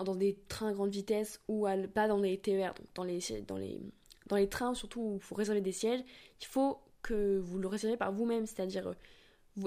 dans 0.02 0.14
des 0.14 0.38
trains 0.48 0.68
à 0.70 0.72
grande 0.72 0.90
vitesse 0.90 1.40
ou 1.48 1.66
pas 1.92 2.08
dans 2.08 2.18
les 2.18 2.38
TER, 2.38 2.72
donc 2.72 2.86
dans 2.94 3.04
les, 3.04 3.20
dans 3.46 3.58
les, 3.58 3.78
dans 4.28 4.36
les 4.36 4.48
trains 4.48 4.72
surtout 4.72 5.02
où 5.02 5.14
il 5.16 5.22
faut 5.22 5.34
réserver 5.34 5.60
des 5.60 5.72
sièges, 5.72 6.00
il 6.40 6.46
faut 6.46 6.78
que 7.02 7.38
vous 7.38 7.58
le 7.58 7.68
réservez 7.68 7.98
par 7.98 8.10
vous-même, 8.10 8.46
c'est-à-dire 8.46 8.94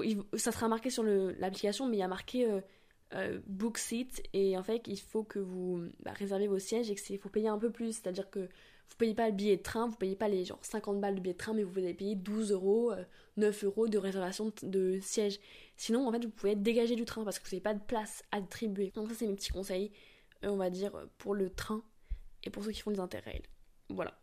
euh, 0.00 0.22
ça 0.36 0.50
sera 0.50 0.66
marqué 0.66 0.90
sur 0.90 1.04
l'application, 1.04 1.86
mais 1.86 1.98
il 1.98 2.00
y 2.00 2.02
a 2.02 2.08
marqué 2.08 2.60
book 3.46 3.78
seat 3.78 4.22
et 4.32 4.56
en 4.56 4.62
fait 4.62 4.86
il 4.86 4.98
faut 4.98 5.24
que 5.24 5.38
vous 5.38 5.82
bah, 6.00 6.12
réservez 6.12 6.48
vos 6.48 6.60
sièges 6.60 6.90
et 6.90 6.96
qu'il 6.96 7.18
faut 7.18 7.28
payer 7.28 7.48
un 7.48 7.58
peu 7.58 7.70
plus, 7.70 7.92
c'est-à-dire 7.92 8.30
que 8.30 8.48
vous 8.90 8.96
payez 8.96 9.14
pas 9.14 9.28
le 9.28 9.34
billet 9.34 9.56
de 9.56 9.62
train, 9.62 9.86
vous 9.86 9.96
payez 9.96 10.16
pas 10.16 10.28
les 10.28 10.44
genre 10.44 10.58
50 10.62 11.00
balles 11.00 11.14
de 11.14 11.20
billet 11.20 11.32
de 11.32 11.38
train, 11.38 11.54
mais 11.54 11.62
vous 11.62 11.78
allez 11.78 11.94
payer 11.94 12.16
12 12.16 12.52
euros, 12.52 12.92
9 13.36 13.62
euh, 13.62 13.66
euros 13.66 13.88
de 13.88 13.98
réservation 13.98 14.52
de 14.62 14.98
siège. 15.00 15.38
Sinon, 15.76 16.06
en 16.06 16.12
fait, 16.12 16.24
vous 16.24 16.30
pouvez 16.30 16.52
être 16.52 16.62
dégagé 16.62 16.96
du 16.96 17.04
train 17.04 17.24
parce 17.24 17.38
que 17.38 17.44
vous 17.44 17.50
n'avez 17.50 17.62
pas 17.62 17.74
de 17.74 17.80
place 17.80 18.22
à 18.32 18.38
attribuer. 18.38 18.90
Donc 18.94 19.08
ça, 19.08 19.14
c'est 19.14 19.26
mes 19.26 19.34
petits 19.34 19.52
conseils, 19.52 19.92
euh, 20.44 20.48
on 20.48 20.56
va 20.56 20.70
dire, 20.70 20.92
pour 21.18 21.34
le 21.34 21.50
train 21.50 21.82
et 22.44 22.50
pour 22.50 22.64
ceux 22.64 22.72
qui 22.72 22.80
font 22.80 22.90
des 22.90 23.00
interrails. 23.00 23.42
Voilà. 23.88 24.18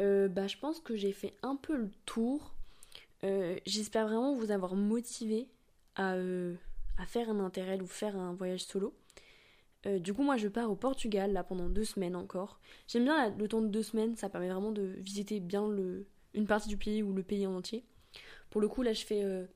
Euh, 0.00 0.28
bah, 0.28 0.46
je 0.46 0.56
pense 0.56 0.80
que 0.80 0.96
j'ai 0.96 1.12
fait 1.12 1.34
un 1.42 1.56
peu 1.56 1.76
le 1.76 1.90
tour. 2.06 2.54
J'espère 3.66 4.08
vraiment 4.08 4.34
vous 4.34 4.50
avoir 4.50 4.74
motivé 4.74 5.46
à, 5.94 6.14
à 6.14 7.06
faire 7.06 7.28
un 7.28 7.38
interrail 7.40 7.82
ou 7.82 7.86
faire 7.86 8.16
un 8.16 8.32
voyage 8.32 8.64
solo. 8.64 8.94
Euh, 9.86 9.98
du 9.98 10.12
coup, 10.12 10.22
moi, 10.22 10.36
je 10.36 10.48
pars 10.48 10.70
au 10.70 10.76
Portugal 10.76 11.32
là 11.32 11.42
pendant 11.42 11.68
deux 11.68 11.84
semaines 11.84 12.16
encore. 12.16 12.60
J'aime 12.86 13.04
bien 13.04 13.34
le 13.36 13.48
temps 13.48 13.62
de 13.62 13.68
deux 13.68 13.82
semaines, 13.82 14.16
ça 14.16 14.28
permet 14.28 14.48
vraiment 14.48 14.72
de 14.72 14.82
visiter 14.98 15.40
bien 15.40 15.66
une 16.34 16.46
partie 16.46 16.68
du 16.68 16.76
pays 16.76 17.02
ou 17.02 17.12
le 17.12 17.22
pays 17.22 17.46
en 17.46 17.54
entier. 17.54 17.84
Pour 18.50 18.60
le 18.60 18.68
coup, 18.68 18.82
là, 18.82 18.92
je 18.92 19.04
fais 19.04 19.22
euh, 19.24 19.46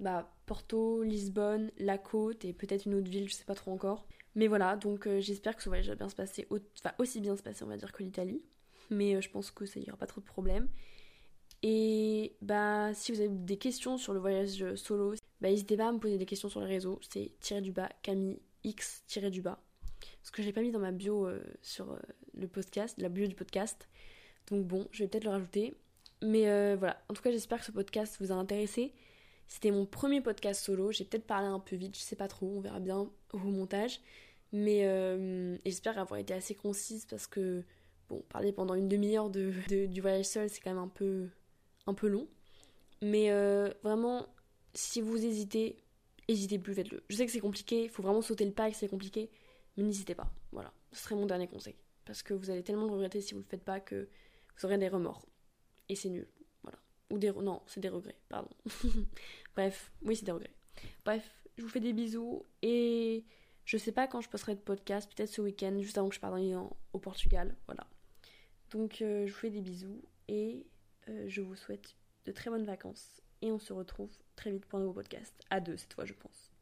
bah, 0.00 0.32
Porto, 0.46 1.02
Lisbonne, 1.02 1.70
la 1.78 1.98
côte 1.98 2.44
et 2.44 2.52
peut-être 2.52 2.86
une 2.86 2.94
autre 2.94 3.10
ville, 3.10 3.28
je 3.28 3.34
sais 3.34 3.44
pas 3.44 3.54
trop 3.54 3.72
encore. 3.72 4.06
Mais 4.34 4.48
voilà, 4.48 4.76
donc 4.76 5.06
euh, 5.06 5.20
j'espère 5.20 5.54
que 5.56 5.62
ce 5.62 5.68
voyage 5.68 5.88
va 5.88 5.94
bien 5.94 6.08
se 6.08 6.16
passer, 6.16 6.46
enfin 6.50 6.92
aussi 6.98 7.20
bien 7.20 7.36
se 7.36 7.42
passer, 7.42 7.62
on 7.62 7.68
va 7.68 7.76
dire, 7.76 7.92
que 7.92 8.02
l'Italie. 8.02 8.42
Mais 8.90 9.20
je 9.20 9.30
pense 9.30 9.50
que 9.50 9.66
ça 9.66 9.80
y 9.80 9.88
aura 9.88 9.96
pas 9.96 10.06
trop 10.06 10.20
de 10.20 10.26
problèmes. 10.26 10.68
Et 11.62 12.36
bah, 12.42 12.92
si 12.94 13.12
vous 13.12 13.20
avez 13.20 13.30
des 13.30 13.56
questions 13.56 13.96
sur 13.96 14.12
le 14.12 14.20
voyage 14.20 14.74
solo, 14.74 15.14
bah, 15.40 15.48
n'hésitez 15.48 15.76
pas 15.76 15.88
à 15.88 15.92
me 15.92 15.98
poser 15.98 16.18
des 16.18 16.26
questions 16.26 16.48
sur 16.48 16.60
les 16.60 16.66
réseaux. 16.66 16.98
C'est 17.08 17.32
tiré 17.40 17.62
du 17.62 17.72
bas, 17.72 17.88
Camille 18.02 18.40
X 18.64 19.04
tiré 19.06 19.30
du 19.30 19.40
bas 19.40 19.63
ce 20.24 20.32
que 20.32 20.42
j'ai 20.42 20.52
pas 20.52 20.62
mis 20.62 20.72
dans 20.72 20.80
ma 20.80 20.90
bio 20.90 21.26
euh, 21.26 21.38
sur 21.60 21.92
euh, 21.92 21.98
le 22.32 22.48
podcast, 22.48 22.96
la 22.98 23.10
bio 23.10 23.26
du 23.26 23.34
podcast. 23.34 23.88
Donc 24.50 24.66
bon, 24.66 24.88
je 24.90 25.04
vais 25.04 25.08
peut-être 25.08 25.24
le 25.24 25.30
rajouter. 25.30 25.74
Mais 26.22 26.48
euh, 26.48 26.76
voilà, 26.78 26.98
en 27.10 27.14
tout 27.14 27.22
cas 27.22 27.30
j'espère 27.30 27.58
que 27.58 27.66
ce 27.66 27.72
podcast 27.72 28.16
vous 28.20 28.32
a 28.32 28.34
intéressé. 28.34 28.94
C'était 29.46 29.70
mon 29.70 29.84
premier 29.84 30.22
podcast 30.22 30.64
solo, 30.64 30.90
j'ai 30.90 31.04
peut-être 31.04 31.26
parlé 31.26 31.46
un 31.46 31.60
peu 31.60 31.76
vite, 31.76 31.94
je 31.96 32.00
sais 32.00 32.16
pas 32.16 32.28
trop, 32.28 32.46
on 32.56 32.60
verra 32.60 32.80
bien 32.80 33.10
au 33.34 33.38
montage. 33.38 34.00
Mais 34.52 34.80
j'espère 35.66 35.98
avoir 35.98 36.18
été 36.18 36.32
assez 36.32 36.54
concise 36.54 37.04
parce 37.04 37.26
que, 37.26 37.62
bon, 38.08 38.22
parler 38.30 38.52
pendant 38.52 38.74
une 38.74 38.88
demi-heure 38.88 39.28
de, 39.28 39.52
du 39.86 40.00
voyage 40.00 40.24
seul, 40.24 40.48
c'est 40.48 40.60
quand 40.60 40.70
même 40.70 40.82
un 40.82 40.88
peu, 40.88 41.28
un 41.86 41.92
peu 41.92 42.08
long. 42.08 42.26
Mais 43.02 43.30
vraiment, 43.82 44.26
si 44.72 45.02
vous 45.02 45.22
hésitez, 45.22 45.76
hésitez 46.28 46.58
plus, 46.58 46.72
faites-le. 46.72 47.02
Je 47.10 47.16
sais 47.16 47.26
que 47.26 47.32
c'est 47.32 47.40
compliqué, 47.40 47.82
il 47.82 47.90
faut 47.90 48.02
vraiment 48.02 48.22
sauter 48.22 48.46
le 48.46 48.52
pas, 48.52 48.70
que 48.70 48.76
c'est 48.76 48.88
compliqué. 48.88 49.28
Mais 49.76 49.82
n'hésitez 49.82 50.14
pas. 50.14 50.30
Voilà. 50.52 50.72
Ce 50.92 51.02
serait 51.02 51.14
mon 51.14 51.26
dernier 51.26 51.48
conseil. 51.48 51.76
Parce 52.04 52.22
que 52.22 52.34
vous 52.34 52.50
allez 52.50 52.62
tellement 52.62 52.86
le 52.86 52.92
regretter 52.92 53.20
si 53.20 53.34
vous 53.34 53.40
le 53.40 53.46
faites 53.46 53.64
pas 53.64 53.80
que 53.80 54.08
vous 54.56 54.66
aurez 54.66 54.78
des 54.78 54.88
remords. 54.88 55.26
Et 55.88 55.96
c'est 55.96 56.08
nul. 56.08 56.28
Voilà. 56.62 56.78
Ou 57.10 57.18
des. 57.18 57.32
Non, 57.32 57.62
c'est 57.66 57.80
des 57.80 57.88
regrets, 57.88 58.18
pardon. 58.28 58.50
Bref, 59.56 59.92
oui, 60.02 60.16
c'est 60.16 60.24
des 60.24 60.32
regrets. 60.32 60.54
Bref, 61.04 61.44
je 61.56 61.62
vous 61.62 61.68
fais 61.68 61.80
des 61.80 61.92
bisous. 61.92 62.44
Et 62.62 63.24
je 63.64 63.76
sais 63.76 63.92
pas 63.92 64.06
quand 64.06 64.20
je 64.20 64.28
posterai 64.28 64.54
de 64.54 64.60
podcast. 64.60 65.10
Peut-être 65.14 65.30
ce 65.30 65.40
week-end, 65.40 65.76
juste 65.80 65.98
avant 65.98 66.08
que 66.08 66.14
je 66.14 66.20
parte 66.20 66.34
au 66.92 66.98
Portugal. 66.98 67.56
Voilà. 67.66 67.86
Donc, 68.70 69.02
euh, 69.02 69.26
je 69.26 69.32
vous 69.32 69.38
fais 69.38 69.50
des 69.50 69.62
bisous. 69.62 70.02
Et 70.28 70.66
euh, 71.08 71.24
je 71.28 71.40
vous 71.40 71.56
souhaite 71.56 71.96
de 72.26 72.32
très 72.32 72.50
bonnes 72.50 72.66
vacances. 72.66 73.20
Et 73.42 73.52
on 73.52 73.58
se 73.58 73.72
retrouve 73.72 74.10
très 74.36 74.50
vite 74.50 74.64
pour 74.66 74.78
un 74.78 74.82
nouveau 74.82 74.94
podcast. 74.94 75.34
À 75.50 75.60
deux 75.60 75.76
cette 75.76 75.92
fois, 75.92 76.04
je 76.04 76.14
pense. 76.14 76.53